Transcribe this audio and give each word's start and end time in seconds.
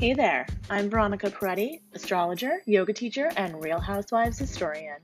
Hey 0.00 0.14
there, 0.14 0.46
I'm 0.70 0.88
Veronica 0.88 1.30
Perretti, 1.30 1.82
astrologer, 1.92 2.62
yoga 2.64 2.94
teacher, 2.94 3.30
and 3.36 3.62
Real 3.62 3.78
Housewives 3.78 4.38
historian. 4.38 4.96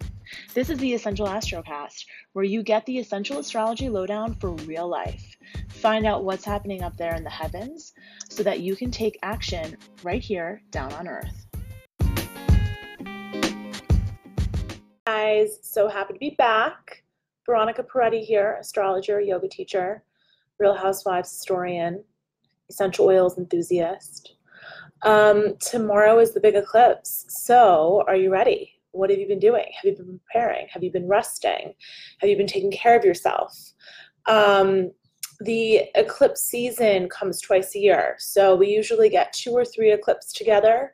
This 0.55 0.71
is 0.71 0.79
the 0.79 0.95
Essential 0.95 1.27
Astrocast, 1.27 2.07
where 2.33 2.47
you 2.47 2.63
get 2.63 2.87
the 2.87 2.99
essential 2.99 3.39
astrology 3.39 3.91
lowdown 3.91 4.37
for 4.37 4.53
real 4.53 4.89
life. 4.89 5.37
Find 5.69 6.07
out 6.07 6.25
what's 6.25 6.47
happening 6.47 6.83
up 6.83 6.97
there 6.97 7.15
in 7.15 7.25
the 7.25 7.29
heavens 7.29 7.93
so 8.31 8.43
that 8.45 8.61
you 8.61 8.75
can 8.75 8.91
take 8.91 9.19
action 9.23 9.77
right 10.03 10.23
here 10.23 10.63
down 10.71 10.91
on 10.95 11.09
Earth. 11.09 11.47
Guys, 15.07 15.59
so 15.61 15.91
happy 15.91 16.15
to 16.15 16.19
be 16.19 16.37
back. 16.39 17.03
Veronica 17.45 17.83
Perretti 17.83 18.25
here, 18.25 18.57
astrologer, 18.59 19.21
yoga 19.21 19.47
teacher, 19.47 20.05
Real 20.59 20.75
Housewives 20.75 21.31
historian, 21.31 22.03
essential 22.71 23.05
oils 23.05 23.37
enthusiast. 23.37 24.36
Um, 25.07 25.57
tomorrow 25.61 26.19
is 26.19 26.35
the 26.35 26.41
big 26.41 26.57
eclipse. 26.57 27.27
So, 27.29 28.03
are 28.09 28.17
you 28.17 28.29
ready? 28.29 28.73
What 28.91 29.09
have 29.11 29.21
you 29.21 29.29
been 29.29 29.39
doing? 29.39 29.67
Have 29.77 29.85
you 29.85 29.97
been 29.97 30.19
preparing? 30.19 30.67
Have 30.71 30.83
you 30.83 30.91
been 30.91 31.07
resting? 31.07 31.75
Have 32.19 32.29
you 32.29 32.37
been 32.37 32.49
taking 32.49 32.73
care 32.73 32.99
of 32.99 33.05
yourself? 33.05 33.57
Um, 34.27 34.91
the 35.41 35.83
eclipse 35.95 36.43
season 36.43 37.09
comes 37.09 37.41
twice 37.41 37.77
a 37.77 37.79
year. 37.79 38.17
So, 38.19 38.57
we 38.57 38.67
usually 38.67 39.09
get 39.09 39.33
two 39.33 39.53
or 39.53 39.65
three 39.65 39.93
eclipses 39.93 40.33
together 40.33 40.93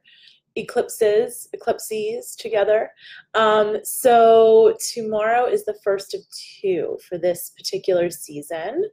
eclipses, 0.54 1.48
eclipses 1.54 2.36
together. 2.36 2.90
Um, 3.32 3.78
so 3.84 4.76
tomorrow 4.92 5.46
is 5.46 5.64
the 5.64 5.78
first 5.82 6.12
of 6.12 6.20
two 6.60 6.98
for 7.08 7.16
this 7.16 7.52
particular 7.56 8.10
season. 8.10 8.84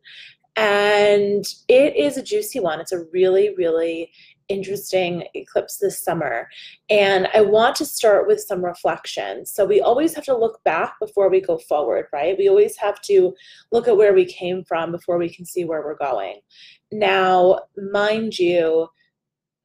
And 0.56 1.45
it 1.67 1.98
is 1.98 2.16
a 2.16 2.23
juicy 2.23 2.62
one. 2.62 2.80
It's 2.80 2.94
a 2.94 3.03
really, 3.12 3.53
really 3.56 4.12
interesting 4.50 5.23
eclipse 5.36 5.78
this 5.78 6.02
summer. 6.02 6.50
And 6.89 7.28
I 7.33 7.42
want 7.42 7.75
to 7.78 7.86
start 7.86 8.28
with 8.28 8.42
some 8.42 8.66
reflection. 8.66 9.45
So 9.45 9.66
we 9.66 9.80
always 9.80 10.14
have 10.16 10.25
to 10.25 10.38
look 10.38 10.61
back 10.64 11.00
before 11.00 11.30
we 11.30 11.39
go 11.39 11.58
forward, 11.58 12.08
right? 12.11 12.38
We 12.38 12.50
always 12.50 12.75
have 12.78 13.02
to 13.03 13.33
look 13.72 13.88
at 13.88 13.95
where 13.95 14.14
we 14.14 14.25
came 14.25 14.64
from 14.66 14.91
before 14.91 15.17
we 15.17 15.33
can 15.33 15.45
see 15.45 15.66
where 15.66 15.83
we're 15.83 15.95
going. 15.95 16.41
Now, 16.91 17.61
mind 17.91 18.38
you, 18.38 18.88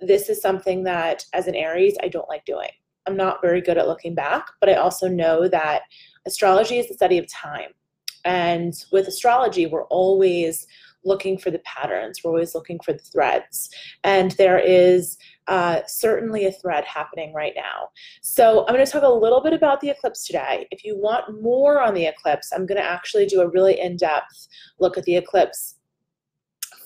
this 0.00 0.28
is 0.28 0.40
something 0.40 0.84
that 0.84 1.24
as 1.32 1.46
an 1.46 1.54
Aries, 1.54 1.96
I 2.02 2.08
don't 2.08 2.28
like 2.28 2.44
doing. 2.44 2.70
I'm 3.06 3.16
not 3.16 3.42
very 3.42 3.60
good 3.60 3.78
at 3.78 3.88
looking 3.88 4.14
back, 4.14 4.46
but 4.60 4.68
I 4.68 4.74
also 4.74 5.08
know 5.08 5.48
that 5.48 5.82
astrology 6.26 6.78
is 6.78 6.88
the 6.88 6.94
study 6.94 7.18
of 7.18 7.30
time. 7.30 7.70
And 8.24 8.72
with 8.92 9.08
astrology, 9.08 9.66
we're 9.66 9.84
always 9.84 10.66
looking 11.04 11.38
for 11.38 11.50
the 11.50 11.60
patterns, 11.60 12.20
we're 12.22 12.30
always 12.30 12.54
looking 12.54 12.80
for 12.84 12.92
the 12.92 12.98
threads. 12.98 13.70
And 14.02 14.32
there 14.32 14.58
is 14.58 15.16
uh, 15.46 15.80
certainly 15.86 16.46
a 16.46 16.52
thread 16.52 16.84
happening 16.84 17.34
right 17.34 17.52
now. 17.54 17.88
So 18.22 18.66
I'm 18.66 18.74
going 18.74 18.84
to 18.84 18.90
talk 18.90 19.02
a 19.02 19.08
little 19.08 19.42
bit 19.42 19.52
about 19.52 19.80
the 19.80 19.90
eclipse 19.90 20.26
today. 20.26 20.66
If 20.70 20.84
you 20.84 20.98
want 20.98 21.42
more 21.42 21.80
on 21.80 21.94
the 21.94 22.06
eclipse, 22.06 22.52
I'm 22.52 22.66
going 22.66 22.80
to 22.80 22.86
actually 22.86 23.26
do 23.26 23.40
a 23.40 23.48
really 23.48 23.78
in 23.78 23.96
depth 23.96 24.48
look 24.78 24.96
at 24.96 25.04
the 25.04 25.16
eclipse 25.16 25.76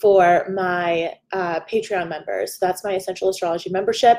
for 0.01 0.49
my 0.55 1.15
uh, 1.33 1.61
Patreon 1.61 2.09
members. 2.09 2.59
So 2.59 2.67
that's 2.67 2.85
my 2.85 2.95
Essential 2.95 3.29
Astrology 3.29 3.71
membership. 3.71 4.19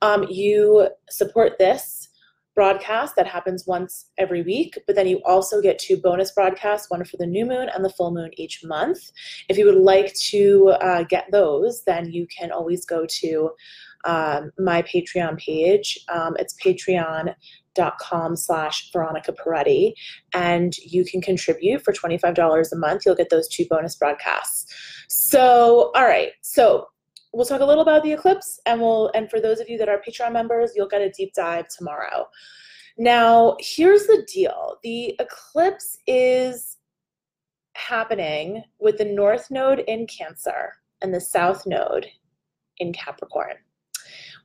Um, 0.00 0.26
you 0.28 0.88
support 1.10 1.58
this 1.58 2.08
broadcast 2.54 3.16
that 3.16 3.26
happens 3.26 3.66
once 3.66 4.10
every 4.18 4.42
week, 4.42 4.78
but 4.86 4.96
then 4.96 5.06
you 5.06 5.20
also 5.24 5.60
get 5.60 5.78
two 5.78 5.96
bonus 5.96 6.30
broadcasts, 6.32 6.90
one 6.90 7.04
for 7.04 7.16
the 7.16 7.26
new 7.26 7.46
moon 7.46 7.68
and 7.74 7.84
the 7.84 7.90
full 7.90 8.12
moon 8.12 8.30
each 8.36 8.62
month. 8.64 8.98
If 9.48 9.56
you 9.58 9.66
would 9.66 9.82
like 9.82 10.14
to 10.30 10.74
uh, 10.80 11.04
get 11.04 11.26
those, 11.32 11.82
then 11.84 12.12
you 12.12 12.26
can 12.26 12.52
always 12.52 12.84
go 12.84 13.06
to 13.06 13.50
um, 14.04 14.50
my 14.58 14.82
Patreon 14.82 15.38
page. 15.38 15.98
Um, 16.12 16.36
it's 16.38 16.54
patreon.com 16.62 18.36
slash 18.36 18.90
Veronica 18.92 19.32
Perretti, 19.32 19.92
and 20.34 20.76
you 20.78 21.04
can 21.04 21.20
contribute 21.20 21.82
for 21.84 21.92
$25 21.92 22.72
a 22.72 22.76
month. 22.76 23.02
You'll 23.06 23.14
get 23.14 23.30
those 23.30 23.48
two 23.48 23.64
bonus 23.70 23.94
broadcasts. 23.96 24.66
So, 25.08 25.92
all 25.94 26.04
right. 26.04 26.32
So 26.42 26.88
we'll 27.32 27.46
talk 27.46 27.60
a 27.60 27.64
little 27.64 27.82
about 27.82 28.02
the 28.02 28.12
eclipse 28.12 28.60
and 28.66 28.80
we'll 28.80 29.10
and 29.14 29.30
for 29.30 29.40
those 29.40 29.60
of 29.60 29.68
you 29.68 29.78
that 29.78 29.88
are 29.88 30.02
patreon 30.06 30.32
members 30.32 30.72
you'll 30.74 30.88
get 30.88 31.02
a 31.02 31.10
deep 31.10 31.32
dive 31.34 31.68
tomorrow. 31.68 32.28
Now 32.98 33.56
here's 33.58 34.06
the 34.06 34.26
deal. 34.32 34.76
The 34.82 35.16
eclipse 35.18 35.96
is 36.06 36.76
happening 37.74 38.62
with 38.78 38.98
the 38.98 39.04
north 39.04 39.50
node 39.50 39.80
in 39.80 40.06
cancer 40.06 40.74
and 41.00 41.12
the 41.14 41.20
south 41.20 41.66
node 41.66 42.06
in 42.78 42.92
capricorn. 42.92 43.54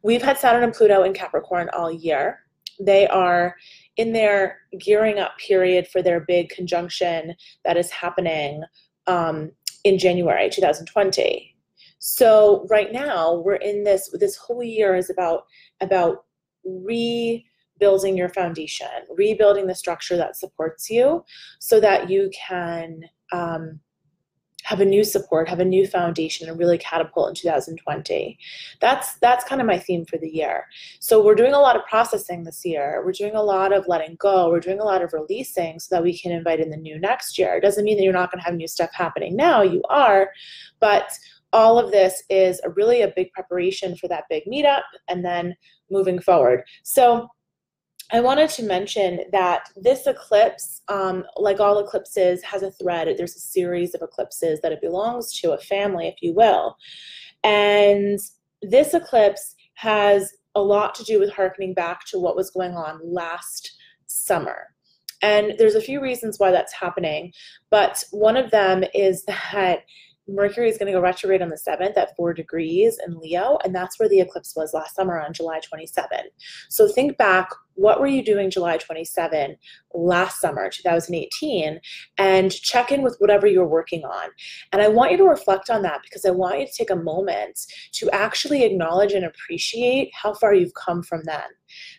We've 0.03 0.21
had 0.21 0.37
saturn 0.37 0.63
and 0.63 0.73
pluto 0.73 1.03
in 1.03 1.13
capricorn 1.13 1.69
all 1.73 1.91
year. 1.91 2.39
They 2.79 3.07
are 3.07 3.55
in 3.97 4.13
their 4.13 4.59
gearing 4.79 5.19
up 5.19 5.37
period 5.39 5.87
for 5.87 6.01
their 6.01 6.21
big 6.21 6.49
conjunction 6.49 7.35
that 7.65 7.75
is 7.77 7.91
happening 7.91 8.63
um, 9.07 9.51
in 9.83 9.97
january 9.97 10.49
2020 10.49 11.56
so 11.99 12.65
right 12.69 12.91
now 12.91 13.35
we're 13.35 13.55
in 13.55 13.83
this 13.83 14.09
this 14.13 14.35
whole 14.35 14.63
year 14.63 14.95
is 14.95 15.09
about 15.09 15.43
about 15.81 16.25
rebuilding 16.63 18.17
your 18.17 18.29
foundation, 18.29 18.87
rebuilding 19.15 19.67
the 19.67 19.75
structure 19.75 20.17
that 20.17 20.35
supports 20.35 20.89
you 20.89 21.23
so 21.59 21.79
that 21.79 22.09
you 22.09 22.29
can 22.33 23.01
um, 23.31 23.79
have 24.63 24.81
a 24.81 24.85
new 24.85 25.03
support, 25.03 25.47
have 25.47 25.61
a 25.61 25.65
new 25.65 25.87
foundation, 25.87 26.49
and 26.49 26.59
really 26.59 26.77
catapult 26.77 27.29
in 27.29 27.35
2020. 27.35 28.37
That's 28.81 29.15
that's 29.19 29.45
kind 29.45 29.61
of 29.61 29.67
my 29.67 29.79
theme 29.79 30.05
for 30.05 30.17
the 30.17 30.29
year. 30.29 30.65
So 30.99 31.23
we're 31.23 31.35
doing 31.35 31.53
a 31.53 31.59
lot 31.59 31.77
of 31.77 31.85
processing 31.85 32.43
this 32.43 32.65
year. 32.65 33.01
We're 33.05 33.13
doing 33.13 33.35
a 33.35 33.41
lot 33.41 33.71
of 33.71 33.87
letting 33.87 34.17
go. 34.19 34.49
We're 34.49 34.59
doing 34.59 34.81
a 34.81 34.83
lot 34.83 35.01
of 35.01 35.13
releasing 35.13 35.79
so 35.79 35.95
that 35.95 36.03
we 36.03 36.19
can 36.19 36.33
invite 36.33 36.59
in 36.59 36.69
the 36.69 36.75
new 36.75 36.99
next 36.99 37.39
year. 37.39 37.55
It 37.55 37.61
doesn't 37.61 37.85
mean 37.85 37.95
that 37.95 38.03
you're 38.03 38.11
not 38.11 38.29
going 38.29 38.39
to 38.39 38.45
have 38.45 38.55
new 38.55 38.67
stuff 38.67 38.89
happening 38.93 39.37
now. 39.37 39.61
You 39.61 39.81
are, 39.89 40.31
but 40.81 41.17
all 41.53 41.79
of 41.79 41.91
this 41.91 42.23
is 42.29 42.59
a 42.63 42.69
really 42.71 43.01
a 43.01 43.13
big 43.15 43.31
preparation 43.31 43.95
for 43.95 44.07
that 44.07 44.25
big 44.29 44.43
meetup 44.45 44.83
and 45.07 45.23
then 45.23 45.55
moving 45.89 46.19
forward. 46.19 46.63
So 46.83 47.27
I 48.11 48.21
wanted 48.21 48.49
to 48.51 48.63
mention 48.63 49.21
that 49.33 49.69
this 49.75 50.07
eclipse, 50.07 50.81
um, 50.87 51.25
like 51.35 51.59
all 51.59 51.79
eclipses, 51.79 52.41
has 52.43 52.63
a 52.63 52.71
thread. 52.71 53.13
There's 53.17 53.35
a 53.35 53.39
series 53.39 53.93
of 53.93 54.01
eclipses 54.01 54.61
that 54.61 54.71
it 54.71 54.81
belongs 54.81 55.37
to, 55.39 55.51
a 55.51 55.57
family, 55.57 56.07
if 56.07 56.15
you 56.21 56.33
will. 56.33 56.77
And 57.43 58.17
this 58.61 58.93
eclipse 58.93 59.55
has 59.75 60.33
a 60.55 60.61
lot 60.61 60.95
to 60.95 61.03
do 61.03 61.19
with 61.19 61.31
harkening 61.31 61.73
back 61.73 62.05
to 62.07 62.19
what 62.19 62.35
was 62.35 62.49
going 62.49 62.75
on 62.75 62.99
last 63.03 63.77
summer. 64.07 64.67
And 65.21 65.55
there's 65.57 65.75
a 65.75 65.81
few 65.81 66.01
reasons 66.01 66.39
why 66.39 66.51
that's 66.51 66.73
happening, 66.73 67.33
but 67.69 68.03
one 68.11 68.37
of 68.37 68.51
them 68.51 68.83
is 68.93 69.23
that 69.27 69.79
Mercury 70.27 70.69
is 70.69 70.77
going 70.77 70.87
to 70.87 70.97
go 70.97 71.01
retrograde 71.01 71.41
on 71.41 71.49
the 71.49 71.55
7th 71.55 71.97
at 71.97 72.15
4 72.15 72.33
degrees 72.33 72.99
in 73.05 73.19
Leo, 73.19 73.57
and 73.63 73.73
that's 73.73 73.99
where 73.99 74.09
the 74.09 74.19
eclipse 74.19 74.55
was 74.55 74.73
last 74.73 74.95
summer 74.95 75.19
on 75.19 75.33
July 75.33 75.59
27. 75.59 76.07
So 76.69 76.87
think 76.87 77.17
back, 77.17 77.49
what 77.75 77.99
were 77.99 78.07
you 78.07 78.23
doing 78.23 78.49
July 78.49 78.77
27 78.77 79.55
last 79.93 80.41
summer, 80.41 80.69
2018, 80.69 81.79
and 82.17 82.51
check 82.51 82.91
in 82.91 83.03
with 83.03 83.15
whatever 83.19 83.47
you're 83.47 83.67
working 83.67 84.03
on. 84.03 84.29
And 84.71 84.81
I 84.81 84.87
want 84.87 85.11
you 85.11 85.17
to 85.17 85.23
reflect 85.23 85.69
on 85.69 85.81
that 85.83 86.01
because 86.03 86.25
I 86.25 86.31
want 86.31 86.59
you 86.59 86.65
to 86.65 86.73
take 86.73 86.89
a 86.89 86.95
moment 86.95 87.59
to 87.93 88.09
actually 88.11 88.63
acknowledge 88.63 89.13
and 89.13 89.25
appreciate 89.25 90.09
how 90.13 90.33
far 90.33 90.53
you've 90.53 90.73
come 90.73 91.03
from 91.03 91.21
then. 91.25 91.47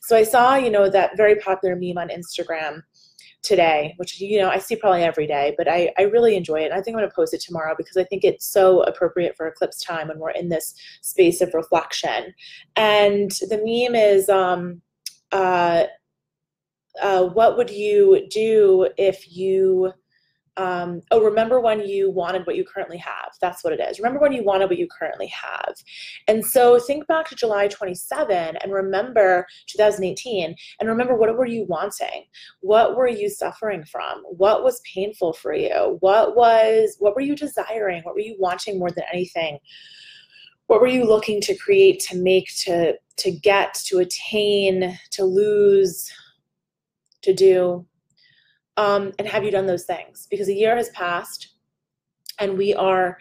So 0.02 0.16
I 0.16 0.22
saw, 0.22 0.56
you 0.56 0.70
know, 0.70 0.88
that 0.88 1.16
very 1.16 1.36
popular 1.36 1.76
meme 1.76 1.98
on 1.98 2.08
Instagram 2.08 2.82
today, 3.42 3.94
which 3.96 4.20
you 4.20 4.38
know 4.38 4.48
I 4.48 4.58
see 4.58 4.76
probably 4.76 5.02
every 5.02 5.26
day, 5.26 5.54
but 5.56 5.68
I, 5.68 5.92
I 5.98 6.02
really 6.02 6.36
enjoy 6.36 6.60
it. 6.60 6.72
I 6.72 6.80
think 6.80 6.96
I'm 6.96 7.00
going 7.00 7.08
to 7.08 7.14
post 7.14 7.34
it 7.34 7.40
tomorrow 7.40 7.74
because 7.76 7.96
I 7.96 8.04
think 8.04 8.24
it's 8.24 8.46
so 8.46 8.82
appropriate 8.82 9.36
for 9.36 9.46
eclipse 9.46 9.80
time 9.80 10.08
when 10.08 10.18
we're 10.18 10.30
in 10.30 10.48
this 10.48 10.74
space 11.02 11.40
of 11.40 11.54
reflection. 11.54 12.34
And 12.76 13.30
the 13.30 13.58
meme 13.58 13.94
is, 13.94 14.28
um, 14.28 14.82
uh, 15.32 15.84
uh, 17.00 17.26
what 17.26 17.56
would 17.56 17.70
you 17.70 18.26
do 18.28 18.88
if 18.96 19.30
you 19.30 19.92
um, 20.58 21.02
oh, 21.12 21.22
remember 21.22 21.60
when 21.60 21.86
you 21.86 22.10
wanted 22.10 22.44
what 22.44 22.56
you 22.56 22.64
currently 22.64 22.98
have. 22.98 23.30
That's 23.40 23.62
what 23.62 23.72
it 23.72 23.80
is. 23.80 24.00
Remember 24.00 24.18
when 24.18 24.32
you 24.32 24.42
wanted 24.42 24.68
what 24.68 24.78
you 24.78 24.88
currently 24.88 25.28
have. 25.28 25.74
And 26.26 26.44
so 26.44 26.80
think 26.80 27.06
back 27.06 27.28
to 27.28 27.36
July 27.36 27.68
27 27.68 28.56
and 28.56 28.72
remember 28.72 29.46
2018 29.68 30.56
and 30.80 30.88
remember 30.88 31.16
what 31.16 31.34
were 31.36 31.46
you 31.46 31.64
wanting? 31.66 32.24
What 32.60 32.96
were 32.96 33.06
you 33.06 33.30
suffering 33.30 33.84
from? 33.84 34.22
What 34.24 34.64
was 34.64 34.80
painful 34.80 35.34
for 35.34 35.54
you? 35.54 35.96
What 36.00 36.34
was, 36.34 36.96
what 36.98 37.14
were 37.14 37.22
you 37.22 37.36
desiring? 37.36 38.02
What 38.02 38.14
were 38.14 38.20
you 38.20 38.34
wanting 38.40 38.80
more 38.80 38.90
than 38.90 39.04
anything? 39.12 39.58
What 40.66 40.80
were 40.80 40.88
you 40.88 41.04
looking 41.04 41.40
to 41.42 41.54
create, 41.54 42.00
to 42.08 42.16
make, 42.16 42.50
to, 42.64 42.94
to 43.18 43.30
get, 43.30 43.74
to 43.86 43.98
attain, 43.98 44.98
to 45.12 45.24
lose, 45.24 46.12
to 47.22 47.32
do? 47.32 47.86
Um, 48.78 49.12
and 49.18 49.26
have 49.26 49.44
you 49.44 49.50
done 49.50 49.66
those 49.66 49.84
things? 49.84 50.28
Because 50.30 50.48
a 50.48 50.54
year 50.54 50.76
has 50.76 50.88
passed 50.90 51.54
and 52.38 52.56
we 52.56 52.72
are 52.74 53.18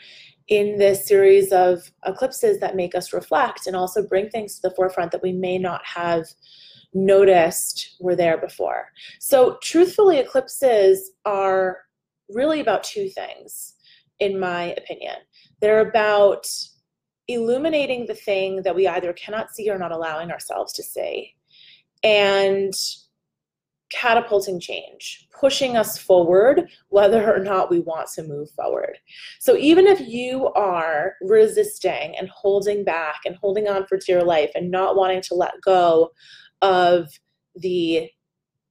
in 0.47 0.77
this 0.77 1.05
series 1.05 1.51
of 1.51 1.91
eclipses 2.05 2.59
that 2.59 2.75
make 2.75 2.95
us 2.95 3.11
reflect 3.11 3.65
and 3.65 3.75
also 3.75 4.07
bring 4.07 4.29
things 4.29 4.55
to 4.55 4.69
the 4.69 4.75
forefront 4.75 5.11
that 5.11 5.23
we 5.23 5.33
may 5.33 5.57
not 5.57 5.81
have 5.83 6.25
noticed 6.93 7.95
were 7.99 8.15
there 8.15 8.37
before. 8.37 8.89
So, 9.19 9.57
truthfully, 9.61 10.19
eclipses 10.19 11.11
are 11.25 11.79
really 12.29 12.61
about 12.61 12.83
two 12.83 13.09
things, 13.09 13.73
in 14.19 14.39
my 14.39 14.75
opinion. 14.77 15.15
They're 15.59 15.89
about 15.89 16.45
illuminating 17.27 18.05
the 18.05 18.15
thing 18.15 18.61
that 18.61 18.75
we 18.75 18.87
either 18.87 19.11
cannot 19.13 19.51
see 19.51 19.69
or 19.69 19.77
not 19.77 19.91
allowing 19.91 20.31
ourselves 20.31 20.71
to 20.73 20.83
see, 20.83 21.35
and 22.03 22.73
catapulting 23.89 24.59
change, 24.59 25.27
pushing 25.37 25.77
us 25.77 25.97
forward, 25.97 26.69
whether 26.89 27.33
or 27.33 27.39
not 27.39 27.69
we 27.69 27.79
want 27.79 28.09
to 28.15 28.23
move 28.23 28.49
forward. 28.51 28.97
So 29.39 29.55
even 29.55 29.87
if 29.87 30.01
you 30.01 30.47
are 30.49 31.15
resisting 31.21 32.15
and 32.17 32.29
holding 32.29 32.83
back 32.83 33.21
and 33.25 33.35
holding 33.35 33.67
on 33.67 33.85
for 33.87 33.97
dear 33.97 34.23
life 34.23 34.51
and 34.55 34.71
not 34.71 34.95
wanting 34.95 35.21
to 35.23 35.35
let 35.35 35.53
go 35.61 36.11
of 36.61 37.09
the 37.55 38.09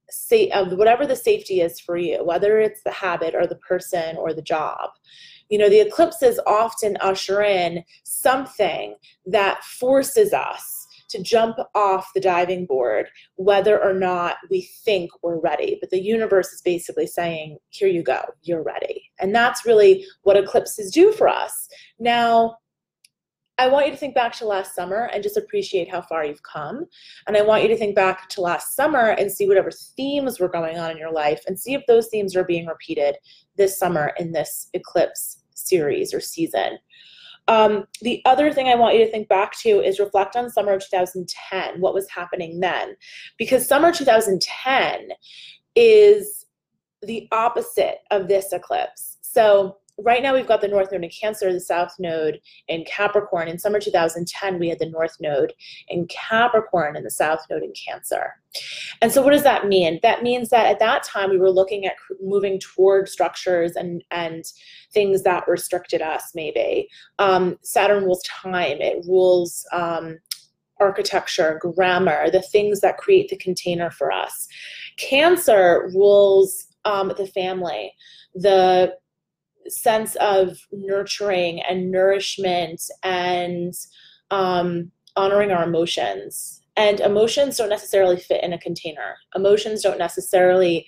say 0.09 0.49
of 0.51 0.71
whatever 0.73 1.05
the 1.05 1.15
safety 1.15 1.61
is 1.61 1.79
for 1.79 1.97
you, 1.97 2.23
whether 2.23 2.59
it's 2.59 2.81
the 2.83 2.91
habit 2.91 3.35
or 3.35 3.45
the 3.45 3.55
person 3.55 4.15
or 4.17 4.33
the 4.33 4.41
job. 4.41 4.89
You 5.49 5.57
know, 5.57 5.69
the 5.69 5.79
eclipses 5.79 6.39
often 6.45 6.97
usher 7.01 7.41
in 7.41 7.83
something 8.03 8.95
that 9.25 9.63
forces 9.63 10.33
us 10.33 10.76
to 11.09 11.21
jump 11.21 11.57
off 11.75 12.09
the 12.13 12.21
diving 12.21 12.65
board, 12.65 13.07
whether 13.35 13.81
or 13.81 13.93
not 13.93 14.37
we 14.49 14.69
think 14.83 15.11
we're 15.23 15.39
ready. 15.39 15.77
But 15.79 15.89
the 15.89 16.01
universe 16.01 16.51
is 16.53 16.61
basically 16.61 17.07
saying, 17.07 17.57
here 17.69 17.87
you 17.87 18.03
go, 18.03 18.23
you're 18.43 18.63
ready. 18.63 19.09
And 19.19 19.33
that's 19.33 19.65
really 19.65 20.05
what 20.23 20.37
eclipses 20.37 20.91
do 20.91 21.11
for 21.11 21.27
us. 21.27 21.69
Now, 21.99 22.57
I 23.59 23.67
want 23.67 23.87
you 23.87 23.91
to 23.91 23.97
think 23.97 24.13
back 24.13 24.33
to 24.33 24.45
last 24.45 24.75
summer 24.75 25.09
and 25.11 25.23
just 25.23 25.35
appreciate 25.35 25.89
how 25.89 26.01
far 26.01 26.23
you've 26.23 26.43
come. 26.43 26.85
And 27.25 27.35
I 27.35 27.41
want 27.41 27.63
you 27.63 27.69
to 27.69 27.77
think 27.77 27.95
back 27.95 28.29
to 28.29 28.41
last 28.41 28.75
summer 28.75 29.09
and 29.11 29.31
see 29.31 29.47
whatever 29.47 29.71
themes 29.71 30.39
were 30.39 30.47
going 30.47 30.77
on 30.77 30.91
in 30.91 30.97
your 30.97 31.11
life 31.11 31.41
and 31.47 31.59
see 31.59 31.73
if 31.73 31.81
those 31.87 32.07
themes 32.09 32.35
are 32.35 32.43
being 32.43 32.67
repeated 32.67 33.17
this 33.55 33.79
summer 33.79 34.13
in 34.19 34.31
this 34.31 34.69
eclipse 34.73 35.43
series 35.55 36.13
or 36.13 36.19
season. 36.19 36.77
Um, 37.47 37.85
the 38.01 38.21
other 38.25 38.51
thing 38.51 38.67
I 38.67 38.75
want 38.75 38.95
you 38.95 39.05
to 39.05 39.11
think 39.11 39.29
back 39.29 39.57
to 39.59 39.69
is 39.69 39.99
reflect 39.99 40.35
on 40.35 40.49
summer 40.49 40.73
of 40.73 40.81
2010, 40.81 41.79
what 41.79 41.93
was 41.93 42.09
happening 42.09 42.59
then. 42.59 42.95
Because 43.37 43.67
summer 43.67 43.91
2010 43.91 45.09
is 45.75 46.45
the 47.01 47.27
opposite 47.31 47.99
of 48.11 48.27
this 48.27 48.51
eclipse. 48.51 49.17
So 49.21 49.77
right 49.97 50.21
now 50.21 50.33
we've 50.33 50.47
got 50.47 50.61
the 50.61 50.67
north 50.67 50.91
node 50.91 51.03
in 51.03 51.09
Cancer, 51.09 51.51
the 51.51 51.59
south 51.59 51.95
node 51.99 52.39
in 52.67 52.85
Capricorn. 52.85 53.47
In 53.47 53.57
summer 53.57 53.79
2010, 53.79 54.59
we 54.59 54.69
had 54.69 54.79
the 54.79 54.89
north 54.89 55.17
node 55.19 55.53
in 55.87 56.07
Capricorn 56.07 56.95
and 56.95 57.05
the 57.05 57.11
south 57.11 57.45
node 57.49 57.63
in 57.63 57.73
Cancer. 57.73 58.33
And 59.01 59.11
so 59.11 59.21
what 59.21 59.31
does 59.31 59.43
that 59.43 59.67
mean? 59.67 59.99
That 60.03 60.23
means 60.23 60.49
that 60.49 60.67
at 60.67 60.79
that 60.79 61.03
time 61.03 61.29
we 61.29 61.37
were 61.37 61.51
looking 61.51 61.85
at 61.85 61.95
moving 62.21 62.59
toward 62.59 63.09
structures 63.09 63.75
and, 63.75 64.03
and 64.11 64.45
things 64.93 65.23
that 65.23 65.47
restricted 65.47 66.01
us 66.01 66.31
maybe. 66.35 66.87
Um, 67.19 67.57
Saturn 67.63 68.03
rules 68.03 68.23
time, 68.23 68.77
it 68.81 69.05
rules 69.07 69.65
um, 69.71 70.17
architecture, 70.79 71.59
grammar, 71.59 72.29
the 72.29 72.41
things 72.41 72.81
that 72.81 72.97
create 72.97 73.29
the 73.29 73.37
container 73.37 73.89
for 73.89 74.11
us. 74.11 74.47
Cancer 74.97 75.89
rules 75.93 76.67
um, 76.85 77.11
the 77.17 77.27
family, 77.27 77.91
the 78.33 78.93
sense 79.69 80.15
of 80.17 80.57
nurturing 80.71 81.61
and 81.61 81.91
nourishment 81.91 82.81
and 83.03 83.73
um, 84.31 84.91
honoring 85.15 85.51
our 85.51 85.63
emotions. 85.63 86.61
And 86.75 86.99
emotions 86.99 87.57
don't 87.57 87.69
necessarily 87.69 88.17
fit 88.17 88.43
in 88.43 88.53
a 88.53 88.59
container. 88.59 89.17
Emotions 89.35 89.81
don't 89.81 89.97
necessarily 89.97 90.85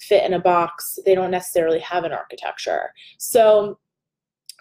fit 0.00 0.24
in 0.24 0.34
a 0.34 0.40
box. 0.40 0.98
They 1.04 1.14
don't 1.14 1.30
necessarily 1.30 1.80
have 1.80 2.04
an 2.04 2.12
architecture. 2.12 2.92
So 3.18 3.78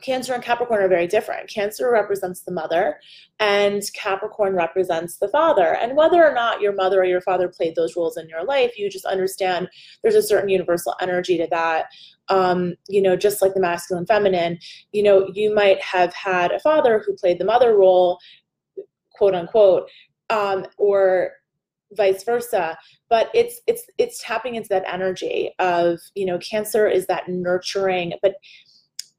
Cancer 0.02 0.34
and 0.34 0.44
Capricorn 0.44 0.82
are 0.82 0.88
very 0.88 1.08
different. 1.08 1.50
Cancer 1.50 1.92
represents 1.92 2.42
the 2.42 2.52
mother, 2.52 3.00
and 3.40 3.82
Capricorn 3.94 4.54
represents 4.54 5.18
the 5.18 5.28
father. 5.28 5.76
And 5.76 5.96
whether 5.96 6.26
or 6.26 6.34
not 6.34 6.62
your 6.62 6.74
mother 6.74 7.02
or 7.02 7.06
your 7.06 7.22
father 7.22 7.48
played 7.48 7.76
those 7.76 7.96
roles 7.96 8.18
in 8.18 8.28
your 8.30 8.44
life, 8.44 8.78
you 8.78 8.90
just 8.90 9.06
understand 9.06 9.70
there's 10.02 10.16
a 10.16 10.24
certain 10.24 10.50
universal 10.50 10.96
energy 11.02 11.38
to 11.38 11.48
that. 11.52 11.86
Um, 12.30 12.76
you 12.88 13.02
know, 13.02 13.16
just 13.16 13.42
like 13.42 13.54
the 13.54 13.60
masculine, 13.60 14.06
feminine, 14.06 14.60
you 14.92 15.04
know, 15.04 15.30
you 15.34 15.54
might 15.54 15.82
have 15.82 16.14
had 16.14 16.52
a 16.52 16.60
father 16.60 17.04
who 17.06 17.14
played 17.16 17.40
the 17.40 17.46
mother 17.46 17.76
role, 17.76 18.20
quote 19.14 19.36
unquote, 19.36 19.90
um, 20.30 20.66
or 20.78 21.32
vice 21.94 22.24
versa 22.24 22.78
but 23.10 23.30
it's 23.34 23.62
it's 23.68 23.84
it's 23.98 24.24
tapping 24.24 24.56
into 24.56 24.70
that 24.70 24.92
energy 24.92 25.52
of 25.60 26.00
you 26.16 26.26
know 26.26 26.40
cancer 26.40 26.88
is 26.88 27.06
that 27.08 27.28
nurturing 27.28 28.14
but 28.22 28.36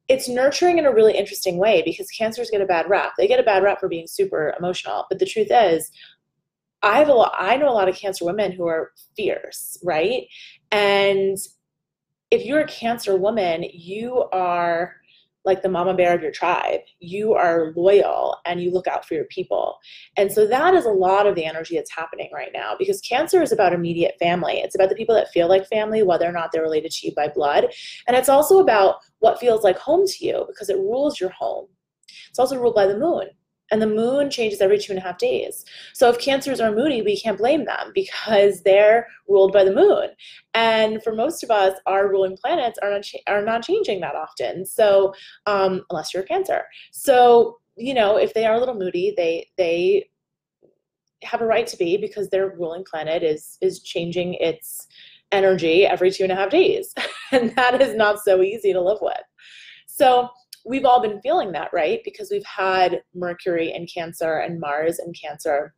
it's 0.09 0.29
nurturing 0.29 0.79
in 0.79 0.87
a 0.87 0.93
really 0.93 1.17
interesting 1.17 1.59
way 1.59 1.83
because 1.85 2.11
cancers 2.11 2.51
get 2.51 2.61
a 2.61 2.67
bad 2.67 2.89
rap. 2.89 3.13
They 3.17 3.29
get 3.29 3.41
a 3.41 3.45
bad 3.45 3.63
rap 3.63 3.81
for 3.81 3.89
being 3.89 4.07
super 4.07 4.55
emotional. 4.59 5.07
But 5.09 5.19
the 5.19 5.27
truth 5.27 5.49
is, 5.51 5.91
I 6.83 6.99
have 6.99 7.09
a 7.09 7.15
lot, 7.15 7.33
I 7.39 7.57
know 7.57 7.69
a 7.69 7.71
lot 7.73 7.89
of 7.89 7.95
cancer 7.95 8.25
women 8.25 8.53
who 8.53 8.67
are 8.67 8.93
fierce, 9.17 9.79
right? 9.85 10.27
And 10.73 11.39
if 12.31 12.45
you're 12.45 12.61
a 12.61 12.67
cancer 12.67 13.17
woman, 13.17 13.65
you 13.73 14.25
are 14.33 14.97
like 15.44 15.62
the 15.62 15.69
mama 15.69 15.94
bear 15.94 16.15
of 16.15 16.23
your 16.23 16.31
tribe. 16.31 16.81
You 17.00 17.35
are 17.35 17.73
loyal 17.77 18.37
and 18.47 18.62
you 18.62 18.71
look 18.73 18.87
out 18.87 19.06
for 19.06 19.15
your 19.15 19.25
people. 19.25 19.79
And 20.17 20.31
so 20.31 20.47
that 20.47 20.75
is 20.75 20.85
a 20.85 20.91
lot 20.91 21.27
of 21.27 21.35
the 21.35 21.44
energy 21.44 21.77
that's 21.77 21.94
happening 21.94 22.31
right 22.33 22.50
now 22.53 22.75
because 22.79 23.00
cancer 23.00 23.43
is 23.43 23.53
about 23.53 23.73
immediate 23.73 24.15
family. 24.19 24.59
It's 24.59 24.75
about 24.75 24.89
the 24.89 24.94
people 24.94 25.15
that 25.15 25.31
feel 25.31 25.49
like 25.49 25.67
family, 25.69 26.03
whether 26.03 26.29
or 26.29 26.33
not 26.33 26.50
they're 26.53 26.62
related 26.62 26.93
to 26.93 27.06
you 27.06 27.15
by 27.15 27.29
blood. 27.29 27.67
And 28.06 28.17
it's 28.17 28.29
also 28.29 28.61
about 28.61 28.97
what 29.19 29.41
feels 29.41 29.65
like 29.65 29.79
home 29.79 30.06
to 30.06 30.25
you 30.25 30.44
because 30.47 30.69
it 30.69 30.79
rules 30.79 31.21
your 31.21 31.31
home. 31.31 31.67
It's 32.29 32.39
also 32.39 32.59
ruled 32.59 32.75
by 32.75 32.87
the 32.87 32.99
moon 32.99 33.29
and 33.73 33.81
the 33.81 33.87
moon 33.87 34.31
changes 34.31 34.61
every 34.61 34.79
two 34.79 34.93
and 34.93 34.99
a 34.99 35.03
half 35.03 35.19
days. 35.19 35.65
So 35.95 36.11
if 36.11 36.19
cancers 36.19 36.61
are 36.61 36.71
moody, 36.71 37.01
we 37.01 37.19
can't 37.19 37.39
blame 37.39 37.65
them 37.65 37.91
because 37.95 38.61
they're 38.63 39.09
ruled 39.27 39.53
by 39.53 39.65
the 39.65 39.75
moon. 39.75 40.11
And 40.53 41.03
for 41.03 41.15
most 41.15 41.43
of 41.43 41.51
us, 41.51 41.79
our 41.87 42.09
ruling 42.09 42.37
planets 42.37 42.79
are 42.83 42.91
not, 42.91 43.05
are 43.27 43.43
not 43.43 43.65
changing 43.65 44.01
that 44.03 44.15
often. 44.15 44.67
So 44.67 45.15
um, 45.47 45.85
unless 45.91 46.13
you're 46.13 46.23
a 46.23 46.27
cancer. 46.27 46.65
So, 46.93 47.58
you 47.77 47.94
know, 47.94 48.19
if 48.19 48.35
they 48.35 48.44
are 48.44 48.55
a 48.55 48.61
little 48.61 48.79
moody, 48.79 49.15
they, 49.17 49.49
they 49.56 50.11
have 51.25 51.41
a 51.41 51.46
right 51.46 51.67
to 51.67 51.77
be 51.79 51.96
because 51.96 52.29
their 52.29 52.51
ruling 52.51 52.85
planet 52.85 53.23
is, 53.23 53.56
is 53.63 53.81
changing 53.81 54.35
its 54.35 54.87
energy 55.31 55.87
every 55.87 56.11
two 56.11 56.25
and 56.25 56.32
a 56.32 56.37
half 56.37 56.51
days. 56.51 56.94
and 57.32 57.56
that 57.56 57.81
is 57.81 57.96
not 57.96 58.20
so 58.20 58.43
easy 58.43 58.75
to 58.75 58.82
live 58.82 58.99
with. 59.01 59.23
So 59.87 60.29
we've 60.65 60.85
all 60.85 61.03
been 61.03 61.21
feeling 61.21 61.53
that, 61.53 61.73
right? 61.73 62.01
Because 62.05 62.31
we've 62.31 62.45
had 62.45 63.03
Mercury 63.15 63.73
in 63.73 63.87
Cancer 63.87 64.39
and 64.39 64.61
Mars 64.61 64.99
in 64.99 65.13
Cancer 65.13 65.75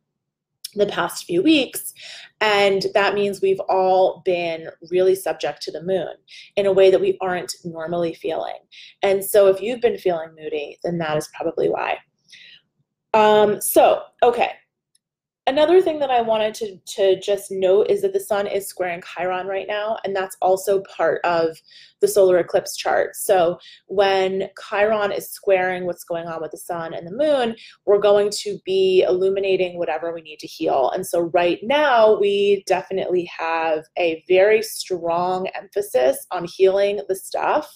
the 0.75 0.85
past 0.85 1.25
few 1.25 1.41
weeks. 1.41 1.93
And 2.41 2.85
that 2.93 3.13
means 3.13 3.41
we've 3.41 3.61
all 3.61 4.21
been 4.25 4.67
really 4.91 5.15
subject 5.15 5.61
to 5.63 5.71
the 5.71 5.83
moon 5.83 6.13
in 6.57 6.65
a 6.65 6.73
way 6.73 6.91
that 6.91 7.01
we 7.01 7.17
aren't 7.21 7.53
normally 7.63 8.13
feeling. 8.13 8.59
And 9.01 9.23
so 9.23 9.47
if 9.47 9.61
you've 9.61 9.81
been 9.81 9.97
feeling 9.97 10.35
moody, 10.37 10.77
then 10.83 10.97
that 10.99 11.17
is 11.17 11.29
probably 11.33 11.69
why. 11.69 11.97
Um, 13.13 13.61
so, 13.61 14.01
okay, 14.21 14.51
Another 15.47 15.79
thing 15.79 15.99
that 15.99 16.09
I 16.09 16.21
wanted 16.21 16.55
to, 16.55 16.77
to 16.95 17.19
just 17.19 17.51
note 17.51 17.85
is 17.87 18.01
that 18.01 18.13
the 18.13 18.19
sun 18.19 18.47
is 18.47 18.67
squaring 18.67 19.03
Chiron 19.03 19.45
right 19.45 19.67
now, 19.67 19.95
and 20.03 20.15
that's 20.15 20.35
also 20.41 20.81
part 20.81 21.21
of 21.23 21.55
the 22.01 22.07
solar 22.07 22.39
eclipse 22.39 22.75
chart. 22.75 23.15
So 23.15 23.59
when 23.85 24.49
Chiron 24.67 25.11
is 25.11 25.29
squaring 25.29 25.85
what's 25.85 26.03
going 26.03 26.25
on 26.25 26.41
with 26.41 26.49
the 26.49 26.57
sun 26.57 26.95
and 26.95 27.05
the 27.05 27.15
moon, 27.15 27.55
we're 27.85 27.99
going 27.99 28.31
to 28.39 28.57
be 28.65 29.05
illuminating 29.07 29.77
whatever 29.77 30.11
we 30.11 30.21
need 30.21 30.39
to 30.39 30.47
heal. 30.47 30.89
And 30.95 31.05
so 31.05 31.29
right 31.31 31.59
now, 31.61 32.19
we 32.19 32.63
definitely 32.65 33.29
have 33.37 33.83
a 33.99 34.23
very 34.27 34.63
strong 34.63 35.47
emphasis 35.53 36.25
on 36.31 36.45
healing 36.45 37.01
the 37.07 37.15
stuff 37.15 37.69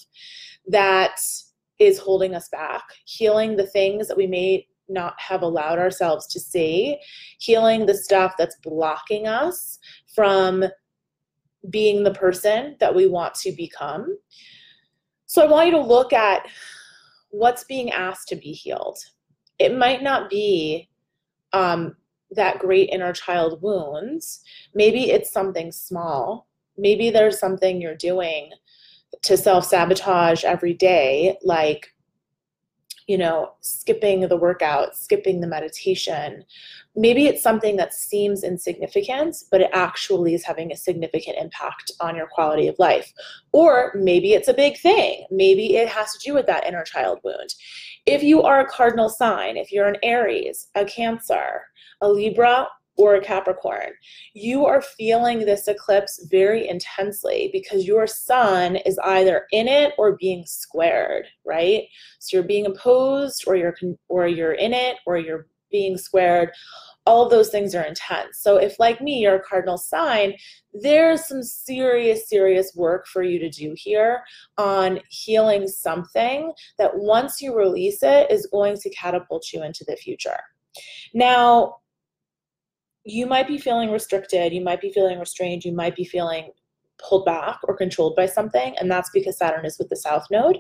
that 0.70 1.22
is 1.78 2.00
holding 2.00 2.34
us 2.34 2.50
back, 2.50 2.84
healing 3.06 3.58
the 3.58 3.68
things 3.68 4.08
that 4.08 4.18
we 4.18 4.26
may 4.26 4.66
not 4.90 5.20
have 5.20 5.42
allowed 5.42 5.80
ourselves 5.80 6.28
to 6.28 6.40
see, 6.40 6.98
healing 7.40 7.86
the 7.86 7.94
stuff 7.94 8.34
that's 8.38 8.58
blocking 8.64 9.28
us 9.28 9.80
from 10.14 10.66
being 11.70 12.04
the 12.04 12.14
person 12.14 12.76
that 12.80 12.94
we 12.94 13.08
want 13.08 13.34
to 13.36 13.52
become. 13.52 14.18
So 15.26 15.44
I 15.44 15.48
want 15.48 15.68
you 15.68 15.74
to 15.74 15.82
look 15.82 16.14
at 16.14 16.48
what's 17.30 17.64
being 17.66 17.92
asked 17.92 18.28
to 18.30 18.36
be 18.36 18.52
healed. 18.52 18.98
It 19.60 19.78
might 19.78 20.02
not 20.02 20.30
be 20.30 20.90
um, 21.54 21.96
that 22.32 22.60
great 22.60 22.90
inner 22.90 23.14
child 23.14 23.62
wounds. 23.62 24.42
Maybe 24.74 25.12
it's 25.12 25.32
something 25.32 25.72
small. 25.72 26.48
Maybe 26.78 27.10
there's 27.10 27.40
something 27.40 27.82
you're 27.82 27.96
doing 27.96 28.52
to 29.24 29.38
self 29.38 29.66
sabotage 29.66 30.44
every 30.44 30.74
day, 30.74 31.38
like 31.44 31.88
you 33.10 33.18
know, 33.18 33.54
skipping 33.62 34.22
the 34.22 34.38
workout, 34.38 34.96
skipping 34.96 35.42
the 35.42 35.48
meditation. 35.48 36.46
Maybe 36.96 37.26
it's 37.26 37.42
something 37.42 37.76
that 37.78 37.92
seems 37.92 38.44
insignificant, 38.44 39.36
but 39.50 39.62
it 39.62 39.72
actually 39.74 40.36
is 40.36 40.44
having 40.44 40.72
a 40.72 40.78
significant 40.78 41.38
impact 41.42 41.92
on 42.02 42.16
your 42.16 42.28
quality 42.28 42.68
of 42.68 42.78
life. 42.78 43.12
Or 43.52 43.92
maybe 43.96 44.34
it's 44.34 44.48
a 44.48 44.54
big 44.54 44.78
thing. 44.78 45.26
Maybe 45.32 45.76
it 45.78 45.90
has 45.90 46.14
to 46.14 46.20
do 46.24 46.36
with 46.36 46.46
that 46.46 46.68
inner 46.68 46.84
child 46.84 47.18
wound. 47.24 47.56
If 48.06 48.22
you 48.22 48.44
are 48.44 48.60
a 48.60 48.70
cardinal 48.70 49.10
sign, 49.10 49.58
if 49.58 49.72
you're 49.72 49.88
an 49.88 49.98
Aries, 50.04 50.68
a 50.76 50.86
Cancer, 50.86 51.64
a 52.02 52.08
Libra, 52.08 52.68
or 53.00 53.16
a 53.16 53.22
Capricorn, 53.22 53.94
you 54.34 54.66
are 54.66 54.82
feeling 54.82 55.40
this 55.40 55.70
eclipse 55.70 56.28
very 56.30 56.68
intensely 56.68 57.50
because 57.54 57.88
your 57.88 58.06
sun 58.06 58.76
is 58.76 59.00
either 59.06 59.46
in 59.54 59.70
it 59.70 59.94
or 59.98 60.18
being 60.18 60.44
squared, 60.46 61.26
right? 61.46 61.84
So 62.20 62.36
you're 62.36 62.44
being 62.44 62.66
opposed 62.66 63.46
or 63.48 63.56
you're 63.56 63.74
or 64.10 64.28
you're 64.28 64.52
in 64.52 64.74
it 64.74 64.98
or 65.08 65.18
you're 65.18 65.48
being 65.72 65.98
squared. 65.98 66.52
All 67.06 67.24
of 67.24 67.32
those 67.32 67.50
things 67.50 67.74
are 67.74 67.86
intense. 67.86 68.40
So 68.42 68.58
if 68.58 68.78
like 68.80 69.00
me, 69.00 69.20
you're 69.20 69.38
a 69.38 69.44
cardinal 69.44 69.78
sign, 69.78 70.34
there's 70.74 71.26
some 71.26 71.42
serious 71.42 72.28
serious 72.28 72.74
work 72.76 73.08
for 73.08 73.24
you 73.24 73.40
to 73.40 73.50
do 73.50 73.74
here 73.78 74.24
on 74.58 75.00
healing 75.08 75.70
something 75.70 76.52
that 76.78 76.98
once 76.98 77.42
you 77.42 77.56
release 77.56 78.04
it 78.04 78.30
is 78.30 78.46
going 78.52 78.76
to 78.76 78.90
catapult 78.90 79.54
you 79.54 79.64
into 79.64 79.86
the 79.88 79.96
future. 79.96 80.42
Now, 81.14 81.76
you 83.04 83.26
might 83.26 83.48
be 83.48 83.58
feeling 83.58 83.92
restricted, 83.92 84.54
you 84.54 84.62
might 84.62 84.82
be 84.82 84.92
feeling 84.92 85.20
restrained, 85.20 85.64
you 85.64 85.72
might 85.72 85.96
be 85.96 86.06
feeling 86.06 86.52
pulled 86.98 87.26
back 87.26 87.60
or 87.64 87.76
controlled 87.76 88.16
by 88.16 88.26
something, 88.26 88.76
and 88.78 88.92
that's 88.92 89.10
because 89.12 89.38
Saturn 89.38 89.66
is 89.66 89.78
with 89.80 89.90
the 89.90 89.96
South 89.96 90.26
Node. 90.30 90.60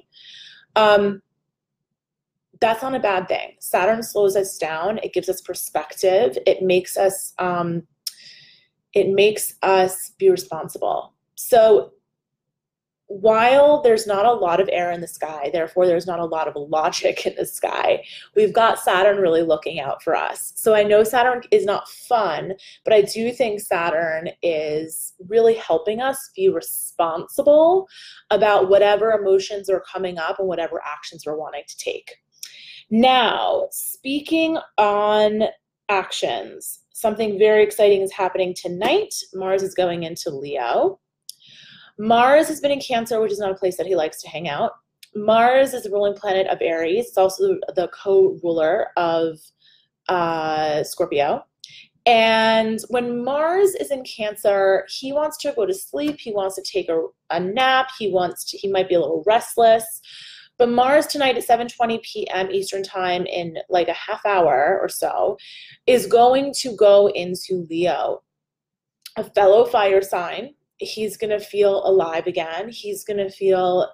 Um, 0.75 1.21
that's 2.61 2.81
not 2.81 2.95
a 2.95 2.99
bad 2.99 3.27
thing. 3.27 3.55
Saturn 3.59 4.03
slows 4.03 4.35
us 4.35 4.57
down. 4.57 4.99
It 4.99 5.13
gives 5.13 5.29
us 5.29 5.41
perspective. 5.41 6.37
It 6.45 6.61
makes 6.61 6.97
us 6.97 7.33
um, 7.39 7.83
it 8.93 9.09
makes 9.09 9.53
us 9.61 10.13
be 10.17 10.29
responsible. 10.29 11.13
So 11.35 11.91
while 13.09 13.81
there's 13.81 14.05
not 14.05 14.25
a 14.27 14.31
lot 14.31 14.61
of 14.61 14.69
air 14.71 14.91
in 14.91 15.01
the 15.01 15.07
sky, 15.07 15.49
therefore 15.51 15.87
there's 15.87 16.05
not 16.05 16.19
a 16.19 16.25
lot 16.25 16.47
of 16.47 16.55
logic 16.55 17.25
in 17.25 17.33
the 17.35 17.45
sky, 17.45 18.03
we've 18.35 18.53
got 18.53 18.79
Saturn 18.79 19.17
really 19.17 19.41
looking 19.41 19.79
out 19.79 20.03
for 20.03 20.15
us. 20.15 20.53
So 20.55 20.75
I 20.75 20.83
know 20.83 21.03
Saturn 21.03 21.41
is 21.49 21.65
not 21.65 21.89
fun, 21.89 22.53
but 22.85 22.93
I 22.93 23.01
do 23.01 23.31
think 23.31 23.61
Saturn 23.61 24.29
is 24.43 25.13
really 25.27 25.55
helping 25.55 25.99
us 26.01 26.29
be 26.35 26.49
responsible 26.49 27.87
about 28.29 28.69
whatever 28.69 29.11
emotions 29.11 29.71
are 29.71 29.83
coming 29.91 30.19
up 30.19 30.37
and 30.37 30.47
whatever 30.47 30.79
actions 30.85 31.23
we're 31.25 31.35
wanting 31.35 31.63
to 31.67 31.77
take. 31.77 32.15
Now, 32.91 33.69
speaking 33.71 34.59
on 34.77 35.45
actions, 35.89 36.81
something 36.93 37.39
very 37.39 37.63
exciting 37.63 38.03
is 38.03 38.13
happening 38.13 38.53
tonight. 38.53 39.15
Mars 39.33 39.63
is 39.63 39.73
going 39.73 40.03
into 40.03 40.29
Leo. 40.29 40.99
Mars 41.99 42.47
has 42.47 42.61
been 42.61 42.71
in 42.71 42.79
Cancer, 42.79 43.19
which 43.19 43.31
is 43.31 43.39
not 43.39 43.51
a 43.51 43.55
place 43.55 43.75
that 43.75 43.85
he 43.85 43.95
likes 43.95 44.21
to 44.21 44.29
hang 44.29 44.47
out. 44.47 44.71
Mars 45.13 45.73
is 45.73 45.83
the 45.83 45.89
ruling 45.89 46.15
planet 46.15 46.47
of 46.47 46.61
Aries. 46.61 47.07
It's 47.07 47.17
also 47.17 47.57
the 47.75 47.89
co-ruler 47.89 48.87
of 48.95 49.37
uh, 50.07 50.83
Scorpio. 50.83 51.43
And 52.05 52.79
when 52.87 53.23
Mars 53.25 53.75
is 53.75 53.91
in 53.91 54.03
Cancer, 54.03 54.87
he 54.87 55.11
wants 55.11 55.37
to 55.39 55.51
go 55.51 55.65
to 55.65 55.73
sleep. 55.73 56.17
He 56.19 56.31
wants 56.31 56.55
to 56.55 56.61
take 56.61 56.87
a, 56.87 57.05
a 57.31 57.39
nap. 57.39 57.89
He 57.99 58.09
wants 58.09 58.45
to. 58.45 58.57
He 58.57 58.69
might 58.71 58.87
be 58.87 58.95
a 58.95 58.99
little 58.99 59.23
restless. 59.27 60.01
But 60.57 60.69
Mars 60.69 61.05
tonight 61.05 61.37
at 61.37 61.47
7:20 61.47 62.01
p.m. 62.01 62.49
Eastern 62.49 62.81
Time 62.81 63.25
in 63.25 63.57
like 63.69 63.89
a 63.89 63.93
half 63.93 64.25
hour 64.25 64.79
or 64.81 64.87
so 64.87 65.37
is 65.85 66.07
going 66.07 66.53
to 66.59 66.75
go 66.77 67.07
into 67.07 67.67
Leo, 67.69 68.23
a 69.17 69.23
fellow 69.25 69.65
fire 69.65 70.01
sign 70.01 70.53
he's 70.79 71.17
going 71.17 71.37
to 71.37 71.43
feel 71.43 71.85
alive 71.85 72.27
again. 72.27 72.69
He's 72.69 73.03
going 73.03 73.17
to 73.17 73.29
feel 73.29 73.89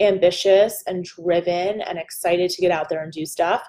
ambitious 0.00 0.82
and 0.86 1.04
driven 1.04 1.80
and 1.80 1.98
excited 1.98 2.50
to 2.50 2.60
get 2.60 2.70
out 2.70 2.88
there 2.88 3.02
and 3.02 3.12
do 3.12 3.24
stuff. 3.24 3.62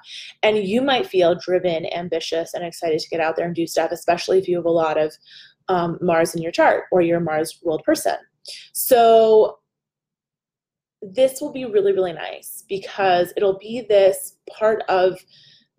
And 0.43 0.57
you 0.57 0.81
might 0.81 1.07
feel 1.07 1.35
driven, 1.35 1.85
ambitious, 1.93 2.53
and 2.53 2.65
excited 2.65 2.99
to 2.99 3.09
get 3.09 3.21
out 3.21 3.37
there 3.37 3.45
and 3.45 3.55
do 3.55 3.65
stuff, 3.65 3.91
especially 3.91 4.37
if 4.37 4.47
you 4.47 4.57
have 4.57 4.65
a 4.65 4.69
lot 4.69 4.97
of 4.97 5.13
um, 5.69 5.97
Mars 6.01 6.35
in 6.35 6.41
your 6.41 6.51
chart 6.51 6.85
or 6.91 7.01
you're 7.01 7.19
a 7.19 7.21
Mars 7.21 7.59
ruled 7.63 7.83
person. 7.83 8.17
So 8.73 9.59
this 11.01 11.39
will 11.41 11.51
be 11.51 11.65
really, 11.65 11.93
really 11.93 12.13
nice 12.13 12.63
because 12.67 13.31
it'll 13.37 13.59
be 13.59 13.85
this 13.87 14.37
part 14.49 14.83
of 14.89 15.17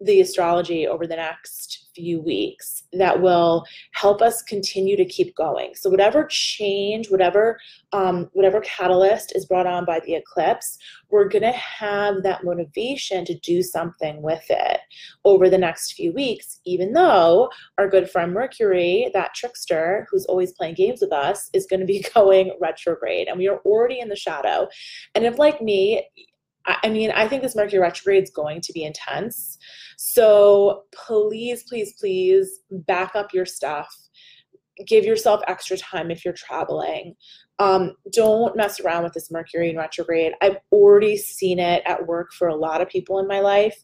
the 0.01 0.21
astrology 0.21 0.87
over 0.87 1.07
the 1.07 1.17
next 1.17 1.88
few 1.99 2.21
weeks 2.21 2.85
that 2.93 3.21
will 3.21 3.65
help 3.93 4.23
us 4.23 4.41
continue 4.43 4.97
to 4.97 5.05
keep 5.05 5.35
going. 5.35 5.73
So 5.75 5.91
whatever 5.91 6.27
change, 6.31 7.11
whatever 7.11 7.59
um, 7.93 8.29
whatever 8.35 8.61
catalyst 8.61 9.35
is 9.35 9.47
brought 9.47 9.67
on 9.67 9.85
by 9.85 10.01
the 10.01 10.15
eclipse, 10.15 10.79
we're 11.11 11.29
gonna 11.29 11.53
have 11.53 12.23
that 12.23 12.45
motivation 12.45 13.25
to 13.25 13.35
do 13.39 13.63
something 13.63 14.23
with 14.23 14.45
it 14.49 14.81
over 15.25 15.51
the 15.51 15.59
next 15.59 15.93
few 15.93 16.13
weeks. 16.13 16.61
Even 16.65 16.93
though 16.93 17.51
our 17.79 17.89
good 17.89 18.09
friend 18.09 18.33
Mercury, 18.33 19.11
that 19.15 19.35
trickster 19.35 20.07
who's 20.11 20.27
always 20.27 20.53
playing 20.53 20.75
games 20.75 21.01
with 21.01 21.13
us, 21.13 21.51
is 21.53 21.67
to 21.67 21.85
be 21.85 22.05
going 22.15 22.57
retrograde, 22.61 23.27
and 23.27 23.39
we 23.39 23.49
are 23.49 23.59
already 23.65 23.99
in 23.99 24.09
the 24.09 24.17
shadow. 24.17 24.69
And 25.15 25.25
if 25.25 25.39
like 25.39 25.61
me, 25.61 26.07
I 26.83 26.89
mean, 26.89 27.11
I 27.11 27.27
think 27.27 27.43
this 27.43 27.57
Mercury 27.57 27.81
retrograde 27.81 28.25
is 28.25 28.31
going 28.31 28.61
to 28.63 28.73
be 28.73 28.85
intense. 28.85 29.59
So 29.97 30.85
please, 30.93 31.65
please, 31.65 31.95
please 31.99 32.61
back 32.71 33.15
up 33.15 33.33
your 33.33 33.47
stuff. 33.47 33.95
Give 34.87 35.05
yourself 35.05 35.41
extra 35.49 35.77
time 35.77 36.11
if 36.11 36.25
you're 36.25 36.35
traveling. 36.35 37.15
Um, 37.59 37.95
don't 38.13 38.55
mess 38.55 38.79
around 38.79 39.03
with 39.03 39.15
this 39.15 39.31
Mercury 39.31 39.71
in 39.71 39.77
retrograde. 39.77 40.35
I've 40.41 40.59
already 40.71 41.17
seen 41.17 41.59
it 41.59 41.83
at 41.85 42.07
work 42.07 42.33
for 42.33 42.49
a 42.49 42.55
lot 42.55 42.81
of 42.81 42.89
people 42.89 43.19
in 43.19 43.27
my 43.27 43.41
life, 43.41 43.77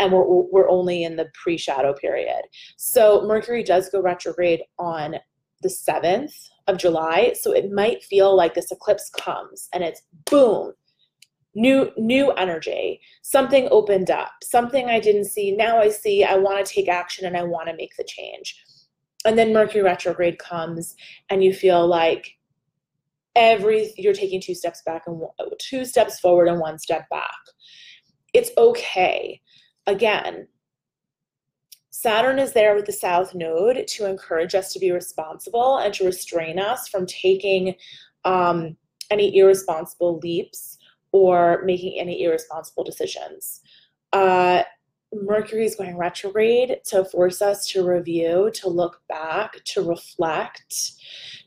and 0.00 0.12
we're, 0.12 0.24
we're 0.24 0.68
only 0.68 1.04
in 1.04 1.14
the 1.14 1.28
pre 1.40 1.56
shadow 1.56 1.94
period. 1.94 2.42
So 2.76 3.24
Mercury 3.26 3.62
does 3.62 3.88
go 3.90 4.00
retrograde 4.00 4.62
on 4.78 5.16
the 5.62 5.68
7th 5.68 6.32
of 6.66 6.78
July. 6.78 7.34
So 7.38 7.52
it 7.52 7.70
might 7.70 8.02
feel 8.02 8.34
like 8.34 8.54
this 8.54 8.72
eclipse 8.72 9.10
comes 9.10 9.68
and 9.72 9.84
it's 9.84 10.02
boom, 10.30 10.72
new 11.54 11.90
new 11.96 12.30
energy. 12.32 13.00
Something 13.22 13.68
opened 13.70 14.10
up. 14.10 14.32
Something 14.42 14.88
i 14.88 15.00
didn't 15.00 15.24
see. 15.24 15.56
Now 15.56 15.78
i 15.78 15.88
see 15.88 16.24
i 16.24 16.36
want 16.36 16.64
to 16.64 16.72
take 16.72 16.88
action 16.88 17.26
and 17.26 17.36
i 17.36 17.42
want 17.42 17.68
to 17.68 17.76
make 17.76 17.96
the 17.96 18.04
change. 18.04 18.62
And 19.24 19.38
then 19.38 19.52
mercury 19.52 19.82
retrograde 19.82 20.38
comes 20.38 20.94
and 21.28 21.44
you 21.44 21.52
feel 21.52 21.86
like 21.86 22.36
every 23.36 23.92
you're 23.96 24.14
taking 24.14 24.40
two 24.40 24.54
steps 24.54 24.82
back 24.84 25.02
and 25.06 25.22
two 25.58 25.84
steps 25.84 26.20
forward 26.20 26.48
and 26.48 26.60
one 26.60 26.78
step 26.78 27.08
back. 27.10 27.38
It's 28.32 28.50
okay. 28.56 29.40
Again 29.86 30.46
Saturn 31.90 32.38
is 32.38 32.54
there 32.54 32.74
with 32.74 32.86
the 32.86 32.92
South 32.92 33.34
Node 33.34 33.86
to 33.86 34.06
encourage 34.06 34.54
us 34.54 34.72
to 34.72 34.78
be 34.78 34.90
responsible 34.90 35.76
and 35.76 35.92
to 35.92 36.06
restrain 36.06 36.58
us 36.58 36.88
from 36.88 37.04
taking 37.04 37.74
um, 38.24 38.74
any 39.10 39.36
irresponsible 39.36 40.18
leaps 40.22 40.78
or 41.12 41.62
making 41.64 41.98
any 41.98 42.22
irresponsible 42.22 42.84
decisions. 42.84 43.60
Uh, 44.12 44.62
Mercury 45.12 45.64
is 45.64 45.74
going 45.74 45.96
retrograde 45.96 46.80
to 46.86 47.04
force 47.04 47.42
us 47.42 47.66
to 47.68 47.86
review, 47.86 48.50
to 48.54 48.68
look 48.68 49.02
back, 49.08 49.56
to 49.64 49.82
reflect, 49.82 50.92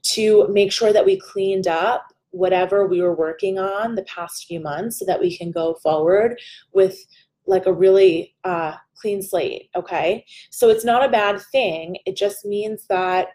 to 0.03 0.47
make 0.49 0.71
sure 0.71 0.91
that 0.91 1.05
we 1.05 1.17
cleaned 1.17 1.67
up 1.67 2.07
whatever 2.31 2.87
we 2.87 3.01
were 3.01 3.15
working 3.15 3.59
on 3.59 3.95
the 3.95 4.03
past 4.03 4.45
few 4.47 4.59
months 4.59 4.99
so 4.99 5.05
that 5.05 5.19
we 5.19 5.37
can 5.37 5.51
go 5.51 5.75
forward 5.75 6.39
with 6.73 6.97
like 7.45 7.65
a 7.65 7.73
really 7.73 8.35
uh, 8.43 8.73
clean 8.95 9.21
slate. 9.21 9.69
Okay. 9.75 10.25
So 10.49 10.69
it's 10.69 10.85
not 10.85 11.05
a 11.05 11.11
bad 11.11 11.41
thing. 11.51 11.97
It 12.05 12.17
just 12.17 12.45
means 12.45 12.85
that 12.87 13.27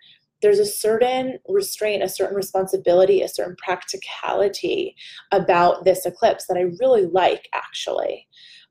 there's 0.42 0.58
a 0.58 0.66
certain 0.66 1.38
restraint, 1.48 2.02
a 2.02 2.08
certain 2.08 2.36
responsibility, 2.36 3.22
a 3.22 3.28
certain 3.28 3.56
practicality 3.62 4.94
about 5.32 5.84
this 5.84 6.06
eclipse 6.06 6.46
that 6.46 6.56
I 6.56 6.70
really 6.80 7.06
like, 7.06 7.48
actually. 7.54 8.26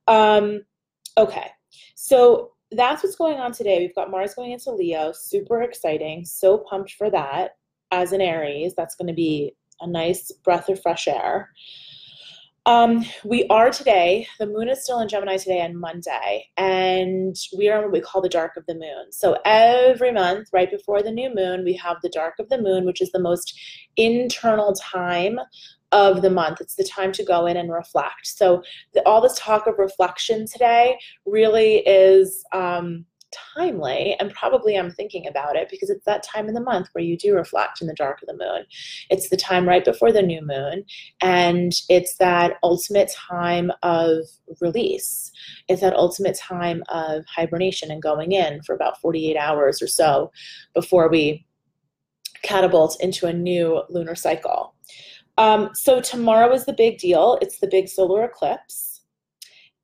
Um, 0.07 0.61
okay, 1.17 1.49
so 1.95 2.51
that's 2.71 3.03
what's 3.03 3.15
going 3.15 3.37
on 3.37 3.51
today. 3.51 3.79
We've 3.79 3.95
got 3.95 4.11
Mars 4.11 4.33
going 4.33 4.51
into 4.51 4.71
Leo, 4.71 5.11
super 5.13 5.61
exciting, 5.61 6.25
so 6.25 6.59
pumped 6.69 6.93
for 6.93 7.09
that. 7.09 7.51
As 7.91 8.11
an 8.11 8.19
Aries, 8.19 8.73
that's 8.75 8.95
going 8.95 9.07
to 9.07 9.13
be 9.13 9.53
a 9.79 9.87
nice 9.87 10.31
breath 10.43 10.67
of 10.67 10.81
fresh 10.81 11.07
air. 11.07 11.51
Um, 12.67 13.05
we 13.23 13.47
are 13.47 13.71
today, 13.71 14.27
the 14.39 14.45
moon 14.45 14.67
is 14.67 14.83
still 14.83 14.99
in 14.99 15.07
Gemini 15.07 15.37
today 15.37 15.61
on 15.61 15.77
Monday, 15.77 16.49
and 16.57 17.33
we 17.57 17.69
are 17.69 17.77
on 17.77 17.83
what 17.85 17.93
we 17.93 18.01
call 18.01 18.21
the 18.21 18.27
dark 18.27 18.57
of 18.57 18.65
the 18.65 18.73
moon. 18.73 19.09
So 19.11 19.37
every 19.45 20.11
month, 20.11 20.49
right 20.51 20.69
before 20.69 21.01
the 21.01 21.09
new 21.09 21.33
moon, 21.33 21.63
we 21.63 21.75
have 21.77 21.95
the 22.03 22.09
dark 22.09 22.33
of 22.39 22.49
the 22.49 22.61
moon, 22.61 22.83
which 22.85 22.99
is 22.99 23.09
the 23.13 23.21
most 23.21 23.57
internal 23.95 24.73
time 24.73 25.39
of 25.93 26.21
the 26.21 26.29
month. 26.29 26.59
It's 26.59 26.75
the 26.75 26.83
time 26.83 27.13
to 27.13 27.23
go 27.23 27.45
in 27.45 27.55
and 27.55 27.71
reflect. 27.71 28.27
So, 28.27 28.61
the, 28.93 29.01
all 29.07 29.21
this 29.21 29.39
talk 29.39 29.65
of 29.67 29.79
reflection 29.79 30.45
today 30.45 30.99
really 31.25 31.77
is 31.87 32.43
um, 32.51 33.05
timely 33.31 34.15
and 34.19 34.33
probably 34.33 34.75
I'm 34.75 34.91
thinking 34.91 35.27
about 35.27 35.55
it 35.55 35.69
because 35.69 35.89
it's 35.89 36.05
that 36.05 36.23
time 36.23 36.47
in 36.47 36.53
the 36.53 36.61
month 36.61 36.89
where 36.91 37.03
you 37.03 37.17
do 37.17 37.35
reflect 37.35 37.81
in 37.81 37.87
the 37.87 37.93
dark 37.93 38.21
of 38.21 38.27
the 38.27 38.33
moon. 38.33 38.65
It's 39.09 39.29
the 39.29 39.37
time 39.37 39.67
right 39.67 39.83
before 39.83 40.11
the 40.11 40.21
new 40.21 40.41
moon 40.41 40.85
and 41.21 41.73
it's 41.89 42.17
that 42.17 42.53
ultimate 42.63 43.11
time 43.11 43.71
of 43.83 44.25
release. 44.61 45.31
It's 45.67 45.81
that 45.81 45.95
ultimate 45.95 46.37
time 46.37 46.83
of 46.89 47.25
hibernation 47.25 47.91
and 47.91 48.01
going 48.01 48.31
in 48.31 48.61
for 48.63 48.73
about 48.73 48.99
48 49.01 49.35
hours 49.37 49.81
or 49.81 49.87
so 49.87 50.31
before 50.73 51.09
we 51.09 51.45
catapult 52.43 52.97
into 53.01 53.27
a 53.27 53.33
new 53.33 53.81
lunar 53.89 54.15
cycle. 54.15 54.73
Um, 55.37 55.69
so 55.73 56.01
tomorrow 56.01 56.51
is 56.53 56.65
the 56.65 56.73
big 56.73 56.97
deal. 56.97 57.37
It's 57.41 57.59
the 57.59 57.67
big 57.67 57.87
solar 57.87 58.23
eclipse. 58.23 58.86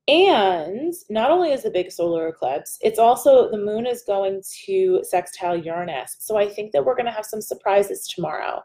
And 0.08 0.94
not 1.10 1.32
only 1.32 1.54
is 1.54 1.64
the 1.64 1.72
big 1.72 1.92
solar 1.92 2.28
eclipse, 2.28 2.78
it's 2.82 3.00
also 3.00 3.50
the 3.50 3.58
moon 3.58 3.86
is 3.86 4.04
going 4.06 4.42
to 4.66 5.02
sextile 5.04 5.56
Uranus. 5.56 6.18
So 6.20 6.36
I 6.36 6.50
think 6.50 6.74
that 6.74 6.84
we're 6.84 6.96
going 6.96 7.06
to 7.06 7.12
have 7.12 7.26
some 7.26 7.42
surprises 7.42 8.06
tomorrow. 8.08 8.64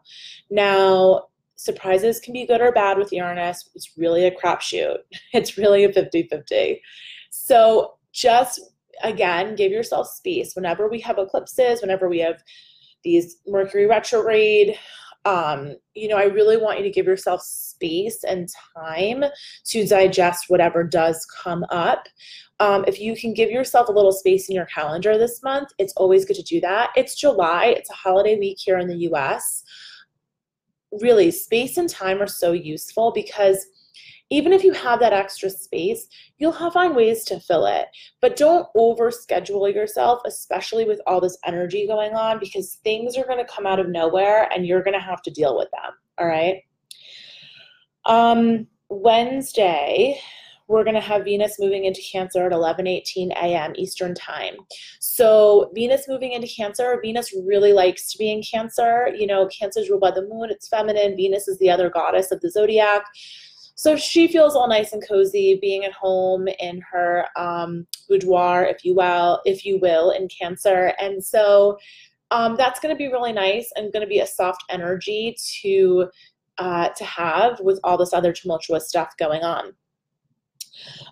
Now, 0.50 1.26
surprises 1.54 2.18
can 2.18 2.33
be 2.33 2.47
good 2.47 2.61
or 2.61 2.73
bad 2.73 2.99
with 2.99 3.12
Uranus. 3.12 3.71
It's 3.76 3.97
really 3.97 4.25
a 4.26 4.35
crapshoot, 4.35 4.99
it's 5.33 5.57
really 5.57 5.85
a 5.85 5.92
50 5.92 6.25
50. 6.25 6.83
So 7.30 7.95
just 8.12 8.61
again, 9.04 9.54
give 9.54 9.71
yourself 9.71 10.09
space. 10.09 10.54
Whenever 10.57 10.88
we 10.88 11.00
have 11.00 11.18
eclipses, 11.18 11.80
whenever 11.80 12.09
we 12.09 12.18
have 12.18 12.42
these 13.04 13.37
Mercury 13.47 13.87
retrograde, 13.87 14.76
um, 15.25 15.75
you 15.95 16.09
know, 16.09 16.17
I 16.17 16.25
really 16.25 16.57
want 16.57 16.79
you 16.79 16.85
to 16.85 16.91
give 16.91 17.07
yourself 17.07 17.43
space 17.43 18.25
and 18.25 18.49
time 18.77 19.25
to 19.67 19.87
digest 19.87 20.47
whatever 20.49 20.85
does 20.85 21.27
come 21.43 21.65
up. 21.71 22.09
Um, 22.61 22.85
if 22.89 23.01
you 23.01 23.17
can 23.17 23.35
give 23.35 23.51
yourself 23.51 23.89
a 23.89 23.93
little 23.93 24.13
space 24.13 24.49
in 24.49 24.55
your 24.55 24.67
calendar 24.67 25.19
this 25.19 25.43
month, 25.43 25.69
it's 25.79 25.93
always 25.97 26.25
good 26.25 26.37
to 26.37 26.43
do 26.43 26.61
that. 26.61 26.91
It's 26.97 27.15
July, 27.15 27.67
it's 27.67 27.91
a 27.91 27.95
holiday 27.95 28.39
week 28.39 28.59
here 28.61 28.79
in 28.79 28.89
the 28.89 29.09
US. 29.11 29.63
Really, 31.01 31.31
space 31.31 31.77
and 31.77 31.89
time 31.89 32.23
are 32.23 32.27
so 32.27 32.53
useful 32.53 33.13
because 33.13 33.67
even 34.31 34.53
if 34.53 34.63
you 34.63 34.73
have 34.73 35.01
that 35.01 35.13
extra 35.13 35.49
space, 35.51 36.07
you'll 36.39 36.53
have 36.53 36.75
find 36.75 36.95
ways 36.95 37.25
to 37.25 37.41
fill 37.41 37.67
it. 37.67 37.87
But 38.21 38.37
don't 38.37 38.67
over 38.75 39.11
schedule 39.11 39.69
yourself, 39.69 40.21
especially 40.27 40.85
with 40.85 41.01
all 41.07 41.21
this 41.21 41.39
energy 41.47 41.87
going 41.87 42.15
on, 42.15 42.39
because 42.39 42.79
things 42.85 43.17
are 43.17 43.25
going 43.25 43.45
to 43.45 43.53
come 43.53 43.67
out 43.67 43.81
of 43.81 43.89
nowhere 43.89 44.49
and 44.53 44.67
you're 44.67 44.83
going 44.83 44.99
to 44.99 45.01
have 45.01 45.23
to 45.23 45.31
deal 45.31 45.57
with 45.57 45.69
them. 45.71 45.93
All 46.19 46.27
right. 46.27 46.63
Um, 48.05 48.67
Wednesday, 48.91 50.21
we're 50.69 50.85
going 50.85 50.95
to 50.95 51.01
have 51.01 51.25
Venus 51.25 51.59
moving 51.59 51.87
into 51.87 52.03
Cancer 52.13 52.45
at 52.45 52.53
11:18 52.53 53.31
a.m. 53.31 53.73
Eastern 53.77 54.15
Time. 54.15 54.55
So 55.01 55.71
Venus 55.75 56.07
moving 56.07 56.33
into 56.33 56.47
Cancer, 56.47 57.01
Venus 57.03 57.35
really 57.47 57.73
likes 57.73 58.13
to 58.13 58.19
be 58.19 58.31
in 58.31 58.43
Cancer. 58.43 59.09
You 59.17 59.27
know, 59.27 59.49
Cancer 59.49 59.81
is 59.81 59.89
ruled 59.89 60.03
by 60.03 60.11
the 60.11 60.27
moon; 60.27 60.51
it's 60.51 60.69
feminine. 60.69 61.17
Venus 61.17 61.49
is 61.49 61.59
the 61.59 61.71
other 61.71 61.89
goddess 61.89 62.31
of 62.31 62.41
the 62.41 62.51
zodiac. 62.51 63.05
So 63.79 63.95
she 63.95 64.27
feels 64.27 64.57
all 64.57 64.69
nice 64.69 64.93
and 64.93 65.07
cozy 65.07 65.57
being 65.63 65.85
at 65.85 65.93
home 65.93 66.49
in 66.59 66.83
her 66.91 67.27
um, 67.37 67.87
boudoir, 68.09 68.65
if 68.65 68.85
you 68.85 68.93
will, 68.93 69.41
if 69.45 69.65
you 69.65 69.79
will, 69.79 70.11
in 70.11 70.27
Cancer. 70.27 70.95
And 70.99 71.25
so 71.25 71.79
um, 72.33 72.57
that's 72.57 72.81
going 72.81 72.93
to 72.93 72.99
be 72.99 73.07
really 73.07 73.33
nice 73.33 73.71
and 73.77 73.93
going 73.93 74.03
to 74.03 74.09
be 74.09 74.19
a 74.19 74.27
soft 74.27 74.65
energy 74.69 75.37
to 75.63 76.11
uh, 76.59 76.89
to 76.89 77.05
have 77.05 77.61
with 77.61 77.79
all 77.85 77.97
this 77.97 78.13
other 78.13 78.33
tumultuous 78.33 78.89
stuff 78.89 79.17
going 79.17 79.45
on. 79.45 79.73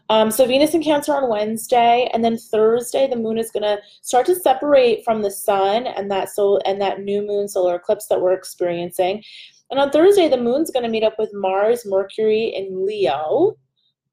Um, 0.08 0.32
so 0.32 0.44
Venus 0.44 0.74
in 0.74 0.82
Cancer 0.82 1.14
on 1.14 1.28
Wednesday, 1.28 2.10
and 2.12 2.24
then 2.24 2.36
Thursday 2.36 3.08
the 3.08 3.14
moon 3.14 3.38
is 3.38 3.52
going 3.52 3.62
to 3.62 3.78
start 4.02 4.26
to 4.26 4.34
separate 4.34 5.04
from 5.04 5.22
the 5.22 5.30
sun 5.30 5.86
and 5.86 6.10
that 6.10 6.30
sol- 6.30 6.60
and 6.66 6.80
that 6.80 7.00
new 7.00 7.24
moon 7.24 7.46
solar 7.46 7.76
eclipse 7.76 8.08
that 8.08 8.20
we're 8.20 8.32
experiencing. 8.32 9.22
And 9.70 9.80
on 9.80 9.90
Thursday, 9.90 10.28
the 10.28 10.36
moon's 10.36 10.70
going 10.70 10.84
to 10.84 10.88
meet 10.88 11.02
up 11.02 11.18
with 11.18 11.30
Mars, 11.34 11.84
Mercury, 11.84 12.54
and 12.54 12.84
Leo. 12.84 13.56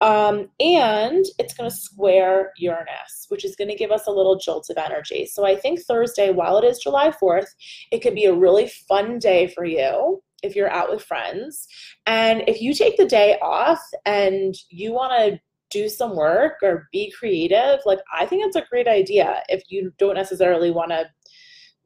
Um, 0.01 0.49
and 0.59 1.23
it's 1.39 1.53
going 1.53 1.69
to 1.69 1.75
square 1.75 2.51
Uranus, 2.57 3.27
which 3.29 3.45
is 3.45 3.55
going 3.55 3.69
to 3.69 3.75
give 3.75 3.91
us 3.91 4.07
a 4.07 4.11
little 4.11 4.37
jolt 4.37 4.69
of 4.69 4.77
energy. 4.77 5.25
So 5.25 5.45
I 5.45 5.55
think 5.55 5.79
Thursday, 5.79 6.29
while 6.31 6.57
it 6.57 6.65
is 6.65 6.79
July 6.79 7.11
4th, 7.11 7.47
it 7.91 7.99
could 7.99 8.15
be 8.15 8.25
a 8.25 8.33
really 8.33 8.67
fun 8.67 9.17
day 9.17 9.47
for 9.47 9.63
you 9.63 10.21
if 10.41 10.55
you're 10.55 10.69
out 10.69 10.91
with 10.91 11.03
friends. 11.03 11.67
And 12.05 12.43
if 12.47 12.61
you 12.61 12.73
take 12.73 12.97
the 12.97 13.05
day 13.05 13.37
off 13.41 13.79
and 14.05 14.53
you 14.69 14.91
want 14.91 15.13
to 15.13 15.39
do 15.69 15.87
some 15.87 16.15
work 16.15 16.55
or 16.61 16.89
be 16.91 17.11
creative, 17.17 17.79
like 17.85 17.99
I 18.13 18.25
think 18.25 18.45
it's 18.45 18.57
a 18.57 18.65
great 18.69 18.87
idea 18.87 19.41
if 19.47 19.63
you 19.69 19.93
don't 19.97 20.15
necessarily 20.15 20.69
want 20.69 20.91
to 20.91 21.05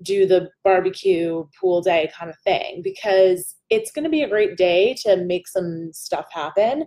do 0.03 0.25
the 0.25 0.49
barbecue 0.63 1.45
pool 1.59 1.81
day 1.81 2.11
kind 2.17 2.29
of 2.29 2.37
thing 2.39 2.81
because 2.83 3.55
it's 3.69 3.91
going 3.91 4.03
to 4.03 4.09
be 4.09 4.23
a 4.23 4.29
great 4.29 4.57
day 4.57 4.95
to 5.03 5.17
make 5.17 5.47
some 5.47 5.91
stuff 5.93 6.27
happen. 6.31 6.85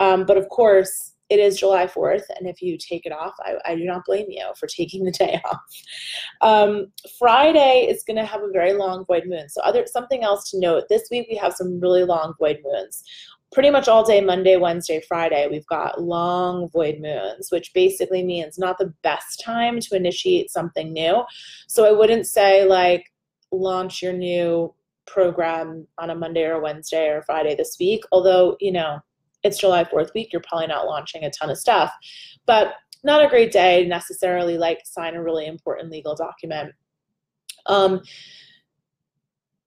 Um, 0.00 0.24
but 0.24 0.36
of 0.36 0.48
course, 0.48 1.14
it 1.28 1.38
is 1.38 1.58
July 1.58 1.86
4th, 1.86 2.24
and 2.36 2.46
if 2.46 2.60
you 2.60 2.76
take 2.76 3.06
it 3.06 3.12
off, 3.12 3.32
I, 3.40 3.54
I 3.64 3.74
do 3.74 3.84
not 3.84 4.04
blame 4.04 4.26
you 4.28 4.44
for 4.58 4.66
taking 4.68 5.04
the 5.04 5.10
day 5.10 5.40
off. 5.46 5.60
Um, 6.42 6.92
Friday 7.18 7.86
is 7.88 8.04
going 8.04 8.18
to 8.18 8.26
have 8.26 8.42
a 8.42 8.52
very 8.52 8.74
long 8.74 9.06
void 9.06 9.24
moon. 9.26 9.48
So, 9.48 9.62
other 9.62 9.86
something 9.86 10.22
else 10.22 10.50
to 10.50 10.60
note 10.60 10.84
this 10.90 11.08
week, 11.10 11.26
we 11.30 11.36
have 11.36 11.54
some 11.54 11.80
really 11.80 12.04
long 12.04 12.34
void 12.38 12.58
moons 12.62 13.02
pretty 13.52 13.70
much 13.70 13.86
all 13.86 14.04
day 14.04 14.20
Monday, 14.20 14.56
Wednesday, 14.56 15.02
Friday, 15.06 15.46
we've 15.50 15.66
got 15.66 16.02
long 16.02 16.68
void 16.70 17.00
moons, 17.00 17.50
which 17.50 17.72
basically 17.74 18.24
means 18.24 18.58
not 18.58 18.78
the 18.78 18.92
best 19.02 19.42
time 19.44 19.78
to 19.78 19.94
initiate 19.96 20.50
something 20.50 20.92
new. 20.92 21.22
So 21.68 21.84
I 21.84 21.92
wouldn't 21.92 22.26
say 22.26 22.64
like 22.64 23.12
launch 23.52 24.02
your 24.02 24.14
new 24.14 24.74
program 25.06 25.86
on 25.98 26.10
a 26.10 26.14
Monday 26.14 26.44
or 26.44 26.60
Wednesday 26.60 27.08
or 27.08 27.22
Friday 27.22 27.54
this 27.54 27.76
week, 27.78 28.02
although, 28.10 28.56
you 28.60 28.72
know, 28.72 28.98
it's 29.42 29.58
July 29.58 29.84
4th 29.84 30.14
week, 30.14 30.32
you're 30.32 30.42
probably 30.46 30.68
not 30.68 30.86
launching 30.86 31.24
a 31.24 31.30
ton 31.30 31.50
of 31.50 31.58
stuff. 31.58 31.92
But 32.46 32.74
not 33.04 33.24
a 33.24 33.28
great 33.28 33.52
day 33.52 33.86
necessarily 33.86 34.56
like 34.56 34.80
sign 34.84 35.14
a 35.14 35.22
really 35.22 35.46
important 35.46 35.90
legal 35.90 36.14
document. 36.14 36.72
Um, 37.66 38.00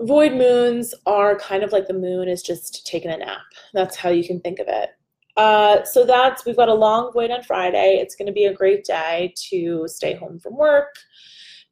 void 0.01 0.33
moons 0.33 0.93
are 1.05 1.37
kind 1.37 1.63
of 1.63 1.71
like 1.71 1.87
the 1.87 1.93
moon 1.93 2.27
is 2.27 2.41
just 2.41 2.85
taking 2.85 3.11
a 3.11 3.17
nap. 3.17 3.41
That's 3.73 3.95
how 3.95 4.09
you 4.09 4.25
can 4.25 4.39
think 4.41 4.59
of 4.59 4.67
it. 4.67 4.89
Uh, 5.37 5.83
so 5.83 6.05
that's 6.05 6.45
we've 6.45 6.55
got 6.55 6.69
a 6.69 6.73
long 6.73 7.11
void 7.11 7.31
on 7.31 7.43
Friday. 7.43 7.97
It's 8.01 8.15
going 8.15 8.27
to 8.27 8.31
be 8.31 8.45
a 8.45 8.53
great 8.53 8.85
day 8.85 9.33
to 9.49 9.85
stay 9.87 10.13
home 10.13 10.39
from 10.39 10.55
work, 10.55 10.95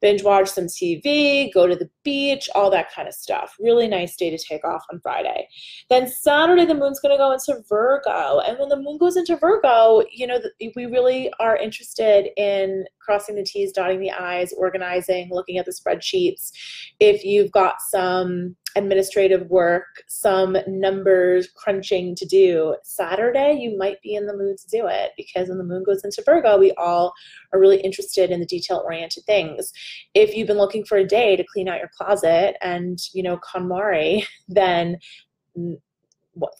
binge 0.00 0.22
watch 0.22 0.48
some 0.48 0.66
TV, 0.66 1.52
go 1.52 1.66
to 1.66 1.74
the 1.74 1.88
beach, 2.04 2.48
all 2.54 2.70
that 2.70 2.92
kind 2.92 3.08
of 3.08 3.14
stuff. 3.14 3.56
Really 3.58 3.88
nice 3.88 4.16
day 4.16 4.30
to 4.30 4.38
take 4.38 4.64
off 4.64 4.84
on 4.92 5.00
Friday. 5.00 5.48
Then 5.90 6.08
Saturday, 6.08 6.64
the 6.64 6.74
moon's 6.74 7.00
going 7.00 7.14
to 7.14 7.18
go 7.18 7.32
into 7.32 7.62
Virgo. 7.68 8.40
And 8.40 8.58
when 8.58 8.68
the 8.68 8.76
moon 8.76 8.98
goes 8.98 9.16
into 9.16 9.36
Virgo, 9.36 10.02
you 10.12 10.26
know, 10.26 10.38
we 10.76 10.86
really 10.86 11.32
are 11.40 11.56
interested 11.56 12.28
in 12.36 12.84
crossing 13.00 13.36
the 13.36 13.44
T's, 13.44 13.72
dotting 13.72 14.00
the 14.00 14.10
I's, 14.10 14.52
organizing, 14.52 15.30
looking 15.30 15.58
at 15.58 15.66
the 15.66 15.72
spreadsheets. 15.72 16.52
If 17.00 17.24
you've 17.24 17.52
got 17.52 17.80
some 17.80 18.56
administrative 18.76 19.48
work, 19.50 20.02
some 20.08 20.56
numbers 20.66 21.48
crunching 21.54 22.14
to 22.16 22.26
do. 22.26 22.76
Saturday, 22.82 23.54
you 23.54 23.76
might 23.78 24.00
be 24.02 24.14
in 24.14 24.26
the 24.26 24.36
mood 24.36 24.58
to 24.58 24.68
do 24.68 24.86
it 24.86 25.12
because 25.16 25.48
when 25.48 25.58
the 25.58 25.64
moon 25.64 25.84
goes 25.84 26.04
into 26.04 26.22
Virgo, 26.24 26.58
we 26.58 26.72
all 26.72 27.12
are 27.52 27.60
really 27.60 27.80
interested 27.80 28.30
in 28.30 28.40
the 28.40 28.46
detail 28.46 28.82
oriented 28.84 29.24
things. 29.24 29.72
If 30.14 30.34
you've 30.34 30.48
been 30.48 30.58
looking 30.58 30.84
for 30.84 30.98
a 30.98 31.06
day 31.06 31.36
to 31.36 31.44
clean 31.44 31.68
out 31.68 31.78
your 31.78 31.90
closet 31.96 32.56
and, 32.62 32.98
you 33.12 33.22
know, 33.22 33.38
KonMari, 33.38 34.24
then 34.48 34.98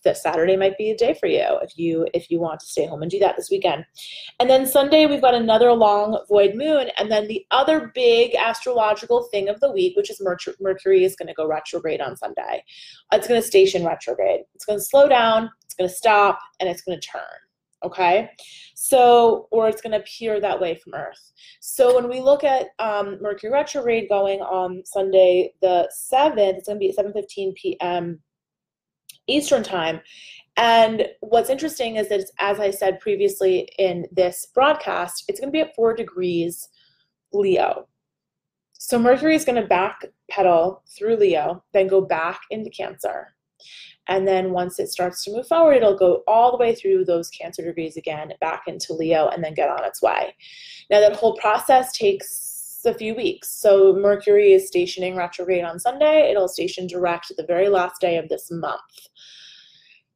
that 0.04 0.16
Saturday 0.16 0.56
might 0.56 0.78
be 0.78 0.90
a 0.90 0.96
day 0.96 1.14
for 1.14 1.26
you 1.26 1.44
if 1.62 1.76
you 1.76 2.06
if 2.14 2.30
you 2.30 2.40
want 2.40 2.60
to 2.60 2.66
stay 2.66 2.86
home 2.86 3.02
and 3.02 3.10
do 3.10 3.18
that 3.18 3.36
this 3.36 3.50
weekend. 3.50 3.84
And 4.38 4.48
then 4.48 4.66
Sunday 4.66 5.06
we've 5.06 5.20
got 5.20 5.34
another 5.34 5.72
long 5.72 6.22
void 6.28 6.54
moon 6.54 6.90
and 6.96 7.10
then 7.10 7.26
the 7.26 7.44
other 7.50 7.90
big 7.94 8.34
astrological 8.34 9.24
thing 9.30 9.48
of 9.48 9.60
the 9.60 9.72
week 9.72 9.96
which 9.96 10.10
is 10.10 10.22
Mercury 10.60 11.04
is 11.04 11.16
going 11.16 11.28
to 11.28 11.34
go 11.34 11.46
retrograde 11.46 12.00
on 12.00 12.16
Sunday. 12.16 12.62
It's 13.12 13.28
going 13.28 13.40
to 13.40 13.46
station 13.46 13.84
retrograde. 13.84 14.42
It's 14.54 14.64
going 14.64 14.78
to 14.78 14.84
slow 14.84 15.08
down, 15.08 15.50
it's 15.64 15.74
going 15.74 15.88
to 15.88 15.94
stop 15.94 16.38
and 16.60 16.68
it's 16.68 16.82
going 16.82 17.00
to 17.00 17.06
turn. 17.06 17.43
Okay, 17.84 18.30
so 18.74 19.46
or 19.50 19.68
it's 19.68 19.82
going 19.82 19.92
to 19.92 19.98
appear 19.98 20.40
that 20.40 20.58
way 20.58 20.74
from 20.74 20.94
Earth. 20.94 21.32
So 21.60 21.94
when 21.94 22.08
we 22.08 22.20
look 22.20 22.42
at 22.42 22.68
um, 22.78 23.18
Mercury 23.20 23.52
retrograde 23.52 24.08
going 24.08 24.40
on 24.40 24.82
Sunday 24.86 25.52
the 25.60 25.88
seventh, 25.92 26.56
it's 26.56 26.66
going 26.66 26.78
to 26.78 26.80
be 26.80 26.88
at 26.88 26.94
seven 26.94 27.12
fifteen 27.12 27.52
p.m. 27.54 28.20
Eastern 29.26 29.62
time. 29.62 30.00
And 30.56 31.08
what's 31.20 31.50
interesting 31.50 31.96
is 31.96 32.08
that, 32.08 32.24
as 32.38 32.60
I 32.60 32.70
said 32.70 33.00
previously 33.00 33.68
in 33.78 34.06
this 34.12 34.46
broadcast, 34.54 35.24
it's 35.28 35.40
going 35.40 35.50
to 35.50 35.56
be 35.56 35.60
at 35.60 35.74
four 35.74 35.94
degrees 35.94 36.68
Leo. 37.32 37.88
So 38.72 38.98
Mercury 38.98 39.34
is 39.34 39.44
going 39.44 39.60
to 39.60 39.68
backpedal 39.68 40.80
through 40.96 41.16
Leo, 41.16 41.64
then 41.72 41.88
go 41.88 42.00
back 42.00 42.40
into 42.50 42.70
Cancer. 42.70 43.34
And 44.06 44.28
then 44.28 44.52
once 44.52 44.78
it 44.78 44.88
starts 44.88 45.24
to 45.24 45.32
move 45.32 45.46
forward, 45.46 45.76
it'll 45.76 45.96
go 45.96 46.22
all 46.26 46.50
the 46.50 46.58
way 46.58 46.74
through 46.74 47.04
those 47.04 47.30
Cancer 47.30 47.64
degrees 47.64 47.96
again, 47.96 48.32
back 48.40 48.64
into 48.66 48.92
Leo, 48.92 49.28
and 49.28 49.42
then 49.42 49.54
get 49.54 49.70
on 49.70 49.84
its 49.84 50.02
way. 50.02 50.34
Now, 50.90 51.00
that 51.00 51.16
whole 51.16 51.36
process 51.36 51.92
takes 51.92 52.82
a 52.86 52.94
few 52.94 53.14
weeks. 53.14 53.48
So 53.50 53.94
Mercury 53.94 54.52
is 54.52 54.66
stationing 54.66 55.16
retrograde 55.16 55.64
on 55.64 55.78
Sunday. 55.78 56.30
It'll 56.30 56.48
station 56.48 56.86
direct 56.86 57.32
the 57.34 57.46
very 57.46 57.68
last 57.68 58.00
day 58.00 58.18
of 58.18 58.28
this 58.28 58.50
month. 58.50 58.80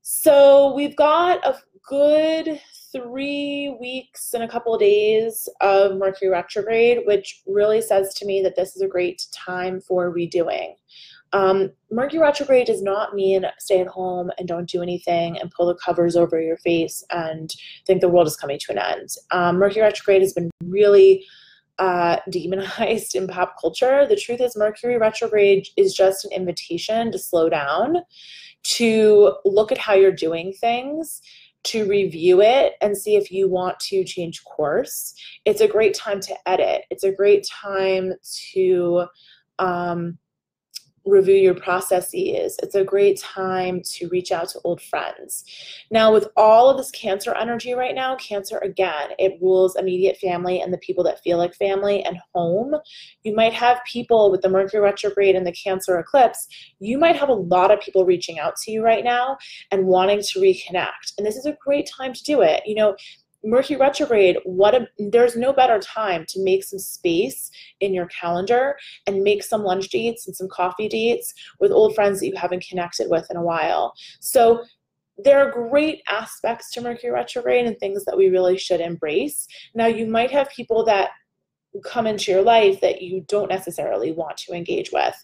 So 0.02 0.74
we've 0.74 0.96
got 0.96 1.44
a 1.46 1.58
good 1.86 2.60
three 2.92 3.76
weeks 3.80 4.32
and 4.34 4.42
a 4.42 4.48
couple 4.48 4.74
of 4.74 4.80
days 4.80 5.48
of 5.60 5.96
Mercury 5.96 6.30
retrograde, 6.30 7.00
which 7.06 7.42
really 7.46 7.80
says 7.80 8.14
to 8.14 8.26
me 8.26 8.42
that 8.42 8.56
this 8.56 8.74
is 8.76 8.82
a 8.82 8.88
great 8.88 9.26
time 9.32 9.80
for 9.80 10.14
redoing. 10.14 10.74
Um, 11.32 11.70
Mercury 11.90 12.20
retrograde 12.20 12.66
does 12.66 12.82
not 12.82 13.14
mean 13.14 13.44
stay 13.58 13.80
at 13.80 13.86
home 13.86 14.30
and 14.38 14.48
don't 14.48 14.68
do 14.68 14.82
anything 14.82 15.38
and 15.38 15.50
pull 15.50 15.66
the 15.66 15.74
covers 15.74 16.16
over 16.16 16.40
your 16.40 16.56
face 16.58 17.04
and 17.10 17.54
think 17.86 18.00
the 18.00 18.08
world 18.08 18.26
is 18.26 18.36
coming 18.36 18.58
to 18.60 18.72
an 18.72 18.78
end. 18.78 19.10
Um, 19.30 19.56
Mercury 19.58 19.82
retrograde 19.82 20.22
has 20.22 20.32
been 20.32 20.50
really 20.64 21.24
uh, 21.78 22.16
demonized 22.30 23.14
in 23.14 23.28
pop 23.28 23.56
culture. 23.60 24.06
The 24.06 24.16
truth 24.16 24.40
is, 24.40 24.56
Mercury 24.56 24.98
retrograde 24.98 25.68
is 25.76 25.94
just 25.94 26.24
an 26.24 26.32
invitation 26.32 27.12
to 27.12 27.18
slow 27.18 27.48
down, 27.48 27.98
to 28.64 29.34
look 29.44 29.70
at 29.70 29.78
how 29.78 29.94
you're 29.94 30.12
doing 30.12 30.52
things, 30.52 31.20
to 31.64 31.86
review 31.86 32.40
it 32.40 32.74
and 32.80 32.96
see 32.96 33.16
if 33.16 33.30
you 33.30 33.48
want 33.48 33.78
to 33.80 34.04
change 34.04 34.44
course. 34.44 35.14
It's 35.44 35.60
a 35.60 35.68
great 35.68 35.94
time 35.94 36.20
to 36.20 36.34
edit. 36.46 36.84
It's 36.90 37.04
a 37.04 37.12
great 37.12 37.46
time 37.46 38.12
to 38.52 39.06
um, 39.58 40.18
review 41.04 41.34
your 41.34 41.54
processes. 41.54 42.56
It's 42.62 42.74
a 42.74 42.84
great 42.84 43.18
time 43.18 43.80
to 43.92 44.08
reach 44.08 44.32
out 44.32 44.48
to 44.50 44.60
old 44.64 44.80
friends. 44.82 45.44
Now, 45.90 46.12
with 46.12 46.28
all 46.36 46.70
of 46.70 46.76
this 46.76 46.90
Cancer 46.90 47.34
energy 47.34 47.72
right 47.72 47.94
now, 47.94 48.16
Cancer 48.16 48.58
again, 48.58 49.10
it 49.18 49.38
rules 49.40 49.76
immediate 49.76 50.16
family 50.18 50.60
and 50.60 50.72
the 50.72 50.78
people 50.78 51.04
that 51.04 51.20
feel 51.20 51.38
like 51.38 51.54
family 51.54 52.02
and 52.04 52.18
home. 52.34 52.74
You 53.22 53.34
might 53.34 53.54
have 53.54 53.80
people 53.90 54.30
with 54.30 54.42
the 54.42 54.48
Mercury 54.48 54.80
retrograde 54.80 55.36
and 55.36 55.46
the 55.46 55.52
Cancer 55.52 55.98
eclipse, 55.98 56.48
you 56.78 56.98
might 56.98 57.16
have 57.16 57.28
a 57.28 57.34
lot 57.34 57.70
of 57.70 57.80
people 57.80 58.04
reaching 58.04 58.38
out 58.38 58.56
to 58.56 58.70
you 58.70 58.82
right 58.82 59.04
now 59.04 59.36
and 59.70 59.86
wanting 59.86 60.20
to 60.20 60.40
reconnect. 60.40 61.14
And 61.16 61.26
this 61.26 61.36
is 61.36 61.46
a 61.46 61.56
great 61.64 61.88
time 61.88 62.12
to 62.12 62.22
do 62.22 62.42
it. 62.42 62.62
You 62.66 62.74
know, 62.74 62.96
Mercury 63.48 63.78
retrograde, 63.78 64.36
what 64.44 64.74
a, 64.74 64.88
there's 64.98 65.36
no 65.36 65.52
better 65.52 65.78
time 65.78 66.24
to 66.28 66.42
make 66.42 66.64
some 66.64 66.78
space 66.78 67.50
in 67.80 67.94
your 67.94 68.06
calendar 68.06 68.76
and 69.06 69.22
make 69.22 69.42
some 69.42 69.62
lunch 69.62 69.88
dates 69.88 70.26
and 70.26 70.36
some 70.36 70.48
coffee 70.48 70.88
dates 70.88 71.32
with 71.58 71.72
old 71.72 71.94
friends 71.94 72.20
that 72.20 72.26
you 72.26 72.36
haven't 72.36 72.66
connected 72.68 73.08
with 73.08 73.26
in 73.30 73.36
a 73.36 73.42
while. 73.42 73.94
So 74.20 74.64
there 75.16 75.40
are 75.40 75.68
great 75.68 76.02
aspects 76.08 76.70
to 76.72 76.80
Mercury 76.80 77.12
retrograde 77.12 77.66
and 77.66 77.78
things 77.78 78.04
that 78.04 78.16
we 78.16 78.28
really 78.28 78.58
should 78.58 78.80
embrace. 78.80 79.48
Now, 79.74 79.86
you 79.86 80.06
might 80.06 80.30
have 80.30 80.48
people 80.50 80.84
that 80.84 81.10
come 81.84 82.06
into 82.06 82.30
your 82.30 82.42
life 82.42 82.80
that 82.80 83.02
you 83.02 83.24
don't 83.28 83.50
necessarily 83.50 84.12
want 84.12 84.36
to 84.38 84.52
engage 84.52 84.90
with. 84.92 85.14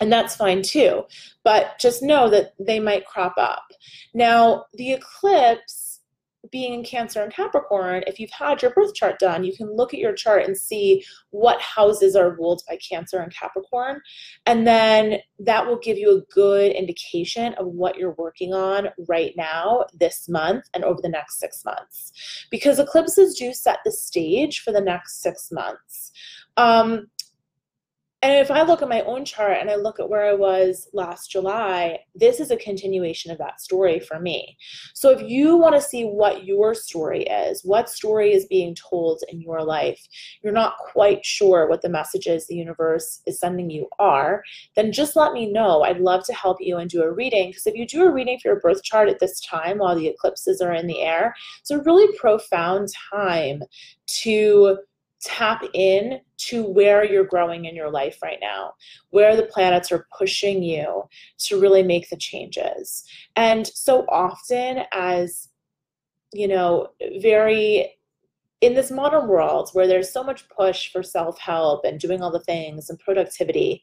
And 0.00 0.12
that's 0.12 0.36
fine 0.36 0.62
too. 0.62 1.04
But 1.42 1.78
just 1.80 2.02
know 2.02 2.28
that 2.30 2.52
they 2.58 2.80
might 2.80 3.06
crop 3.06 3.34
up. 3.36 3.64
Now, 4.14 4.66
the 4.74 4.92
eclipse 4.92 5.87
being 6.50 6.74
in 6.74 6.84
Cancer 6.84 7.22
and 7.22 7.32
Capricorn, 7.32 8.02
if 8.06 8.18
you've 8.18 8.30
had 8.30 8.62
your 8.62 8.72
birth 8.72 8.94
chart 8.94 9.18
done, 9.18 9.44
you 9.44 9.54
can 9.56 9.74
look 9.74 9.92
at 9.92 10.00
your 10.00 10.12
chart 10.12 10.44
and 10.44 10.56
see 10.56 11.04
what 11.30 11.60
houses 11.60 12.16
are 12.16 12.30
ruled 12.30 12.62
by 12.68 12.76
Cancer 12.76 13.18
and 13.18 13.34
Capricorn. 13.34 14.00
And 14.46 14.66
then 14.66 15.18
that 15.38 15.66
will 15.66 15.78
give 15.78 15.98
you 15.98 16.16
a 16.16 16.32
good 16.32 16.72
indication 16.72 17.54
of 17.54 17.66
what 17.66 17.96
you're 17.96 18.16
working 18.18 18.54
on 18.54 18.88
right 19.08 19.34
now, 19.36 19.86
this 19.92 20.28
month, 20.28 20.64
and 20.74 20.84
over 20.84 21.00
the 21.02 21.08
next 21.08 21.38
six 21.38 21.64
months. 21.64 22.12
Because 22.50 22.78
eclipses 22.78 23.36
do 23.38 23.52
set 23.52 23.78
the 23.84 23.92
stage 23.92 24.60
for 24.60 24.72
the 24.72 24.80
next 24.80 25.22
six 25.22 25.50
months. 25.52 26.12
Um, 26.56 27.08
and 28.20 28.34
if 28.34 28.50
I 28.50 28.62
look 28.62 28.82
at 28.82 28.88
my 28.88 29.02
own 29.02 29.24
chart 29.24 29.58
and 29.60 29.70
I 29.70 29.76
look 29.76 30.00
at 30.00 30.10
where 30.10 30.24
I 30.24 30.34
was 30.34 30.88
last 30.92 31.30
July, 31.30 32.00
this 32.16 32.40
is 32.40 32.50
a 32.50 32.56
continuation 32.56 33.30
of 33.30 33.38
that 33.38 33.60
story 33.60 34.00
for 34.00 34.18
me. 34.18 34.56
So 34.92 35.10
if 35.10 35.22
you 35.22 35.56
want 35.56 35.76
to 35.76 35.80
see 35.80 36.02
what 36.02 36.44
your 36.44 36.74
story 36.74 37.22
is, 37.22 37.62
what 37.64 37.88
story 37.88 38.32
is 38.32 38.46
being 38.46 38.74
told 38.74 39.22
in 39.28 39.40
your 39.40 39.62
life, 39.62 40.04
you're 40.42 40.52
not 40.52 40.78
quite 40.78 41.24
sure 41.24 41.68
what 41.68 41.82
the 41.82 41.88
messages 41.88 42.48
the 42.48 42.56
universe 42.56 43.22
is 43.26 43.38
sending 43.38 43.70
you 43.70 43.88
are, 44.00 44.42
then 44.74 44.90
just 44.90 45.14
let 45.14 45.32
me 45.32 45.52
know. 45.52 45.82
I'd 45.82 46.00
love 46.00 46.24
to 46.24 46.34
help 46.34 46.56
you 46.60 46.78
and 46.78 46.90
do 46.90 47.02
a 47.02 47.12
reading 47.12 47.50
because 47.50 47.68
if 47.68 47.76
you 47.76 47.86
do 47.86 48.02
a 48.02 48.12
reading 48.12 48.40
for 48.40 48.48
your 48.48 48.60
birth 48.60 48.82
chart 48.82 49.08
at 49.08 49.20
this 49.20 49.40
time 49.40 49.78
while 49.78 49.94
the 49.94 50.08
eclipses 50.08 50.60
are 50.60 50.74
in 50.74 50.88
the 50.88 51.02
air, 51.02 51.36
it's 51.60 51.70
a 51.70 51.82
really 51.82 52.12
profound 52.18 52.88
time 53.12 53.62
to 54.06 54.78
tap 55.22 55.64
in 55.74 56.20
to 56.36 56.62
where 56.62 57.04
you're 57.04 57.24
growing 57.24 57.64
in 57.64 57.74
your 57.74 57.90
life 57.90 58.18
right 58.22 58.38
now, 58.40 58.72
where 59.10 59.36
the 59.36 59.46
planets 59.46 59.90
are 59.90 60.06
pushing 60.16 60.62
you 60.62 61.02
to 61.38 61.60
really 61.60 61.82
make 61.82 62.08
the 62.08 62.16
changes. 62.16 63.04
And 63.36 63.66
so 63.66 64.06
often, 64.08 64.84
as 64.92 65.48
you 66.32 66.46
know, 66.46 66.88
very 67.20 67.97
in 68.60 68.74
this 68.74 68.90
modern 68.90 69.28
world 69.28 69.70
where 69.72 69.86
there's 69.86 70.12
so 70.12 70.22
much 70.22 70.48
push 70.48 70.90
for 70.92 71.02
self-help 71.02 71.84
and 71.84 72.00
doing 72.00 72.22
all 72.22 72.30
the 72.30 72.40
things 72.40 72.90
and 72.90 72.98
productivity 72.98 73.82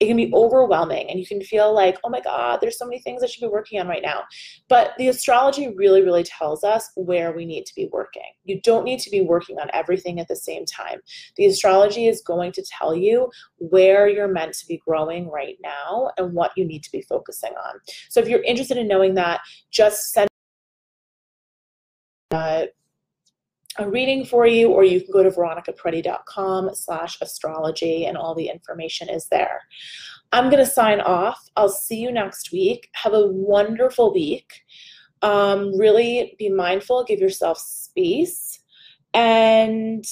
it 0.00 0.06
can 0.06 0.16
be 0.16 0.30
overwhelming 0.32 1.10
and 1.10 1.20
you 1.20 1.26
can 1.26 1.40
feel 1.40 1.74
like 1.74 1.98
oh 2.04 2.08
my 2.08 2.20
god 2.20 2.58
there's 2.60 2.78
so 2.78 2.86
many 2.86 3.00
things 3.00 3.22
i 3.22 3.26
should 3.26 3.40
be 3.40 3.46
working 3.46 3.80
on 3.80 3.88
right 3.88 4.02
now. 4.02 4.22
But 4.68 4.92
the 4.98 5.08
astrology 5.08 5.72
really 5.74 6.02
really 6.02 6.24
tells 6.24 6.64
us 6.64 6.90
where 6.96 7.32
we 7.32 7.44
need 7.44 7.66
to 7.66 7.74
be 7.74 7.88
working. 7.92 8.22
You 8.44 8.60
don't 8.60 8.84
need 8.84 9.00
to 9.00 9.10
be 9.10 9.20
working 9.20 9.58
on 9.58 9.68
everything 9.72 10.20
at 10.20 10.28
the 10.28 10.36
same 10.36 10.64
time. 10.64 11.00
The 11.36 11.46
astrology 11.46 12.06
is 12.06 12.22
going 12.22 12.52
to 12.52 12.62
tell 12.62 12.94
you 12.94 13.30
where 13.58 14.08
you're 14.08 14.28
meant 14.28 14.54
to 14.54 14.66
be 14.66 14.80
growing 14.86 15.30
right 15.30 15.56
now 15.62 16.10
and 16.18 16.32
what 16.32 16.52
you 16.56 16.64
need 16.64 16.82
to 16.84 16.92
be 16.92 17.02
focusing 17.02 17.52
on. 17.52 17.80
So 18.08 18.20
if 18.20 18.28
you're 18.28 18.42
interested 18.42 18.76
in 18.76 18.88
knowing 18.88 19.14
that 19.14 19.40
just 19.70 20.12
send 20.12 20.28
uh, 22.30 22.64
a 23.78 23.88
reading 23.88 24.24
for 24.24 24.46
you, 24.46 24.70
or 24.70 24.84
you 24.84 25.00
can 25.00 25.10
go 25.10 25.22
to 25.22 25.30
veronicaperretti.com 25.30 26.70
slash 26.74 27.18
astrology 27.20 28.06
and 28.06 28.16
all 28.16 28.34
the 28.34 28.48
information 28.48 29.08
is 29.08 29.26
there. 29.28 29.60
I'm 30.32 30.50
going 30.50 30.64
to 30.64 30.70
sign 30.70 31.00
off. 31.00 31.38
I'll 31.56 31.68
see 31.68 31.96
you 31.96 32.12
next 32.12 32.52
week. 32.52 32.88
Have 32.94 33.14
a 33.14 33.26
wonderful 33.26 34.12
week. 34.12 34.52
Um, 35.22 35.76
really 35.78 36.34
be 36.38 36.50
mindful, 36.50 37.04
give 37.04 37.20
yourself 37.20 37.58
space, 37.58 38.60
and 39.12 40.04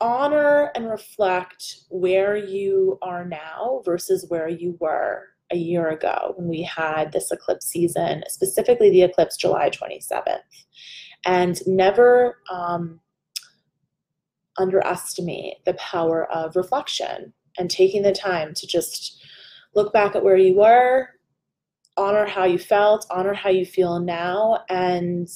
honor 0.00 0.70
and 0.74 0.90
reflect 0.90 1.76
where 1.88 2.36
you 2.36 2.98
are 3.02 3.24
now 3.24 3.80
versus 3.84 4.26
where 4.28 4.48
you 4.48 4.76
were 4.78 5.22
a 5.52 5.56
year 5.56 5.88
ago 5.88 6.34
when 6.36 6.48
we 6.48 6.62
had 6.62 7.12
this 7.12 7.30
eclipse 7.30 7.66
season, 7.66 8.22
specifically 8.28 8.90
the 8.90 9.02
eclipse 9.02 9.36
July 9.36 9.70
27th 9.70 10.40
and 11.26 11.60
never 11.66 12.38
um, 12.50 13.00
underestimate 14.56 15.56
the 15.66 15.74
power 15.74 16.30
of 16.32 16.56
reflection 16.56 17.32
and 17.58 17.68
taking 17.68 18.02
the 18.02 18.12
time 18.12 18.54
to 18.54 18.66
just 18.66 19.22
look 19.74 19.92
back 19.92 20.14
at 20.14 20.24
where 20.24 20.36
you 20.36 20.54
were, 20.54 21.08
honor 21.96 22.26
how 22.26 22.44
you 22.44 22.58
felt, 22.58 23.06
honor 23.10 23.34
how 23.34 23.50
you 23.50 23.66
feel 23.66 23.98
now, 23.98 24.64
and 24.68 25.28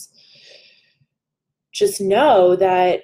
just 1.72 2.00
know 2.00 2.56
that 2.56 3.02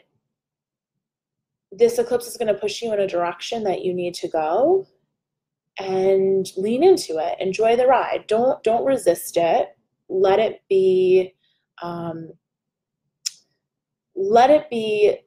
this 1.73 1.99
eclipse 1.99 2.27
is 2.27 2.37
going 2.37 2.53
to 2.53 2.61
push 2.61 2.81
you 2.83 2.93
in 2.93 3.01
a 3.01 3.07
direction 3.07 3.65
that 3.65 3.83
you 3.83 3.93
need 3.93 4.15
to 4.15 4.29
go 4.29 4.87
and 5.79 6.53
lean 6.57 6.83
into 6.83 7.19
it. 7.19 7.39
Enjoy 7.41 7.77
the 7.77 7.87
ride. 7.87 8.27
Don't 8.29 8.63
don't 8.63 8.85
resist 8.85 9.37
it. 9.37 9.77
Let 10.09 10.39
it 10.39 10.63
be 10.69 11.35
um, 11.83 12.31
let 14.17 14.51
it 14.51 14.69
be 14.71 15.19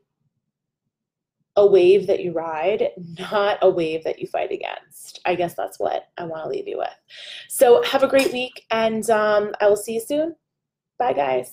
a 1.55 1.65
wave 1.65 2.07
that 2.07 2.21
you 2.21 2.31
ride, 2.31 2.91
not 3.17 3.57
a 3.61 3.69
wave 3.69 4.03
that 4.03 4.19
you 4.19 4.27
fight 4.27 4.51
against. 4.51 5.19
I 5.25 5.35
guess 5.35 5.55
that's 5.55 5.79
what 5.79 6.07
I 6.17 6.23
want 6.23 6.43
to 6.43 6.49
leave 6.49 6.67
you 6.67 6.77
with. 6.77 6.89
So 7.49 7.83
have 7.83 8.03
a 8.03 8.07
great 8.07 8.31
week, 8.31 8.65
and 8.71 9.07
um, 9.09 9.53
I 9.59 9.67
will 9.67 9.75
see 9.75 9.93
you 9.93 9.99
soon. 9.99 10.35
Bye, 10.97 11.13
guys. 11.13 11.51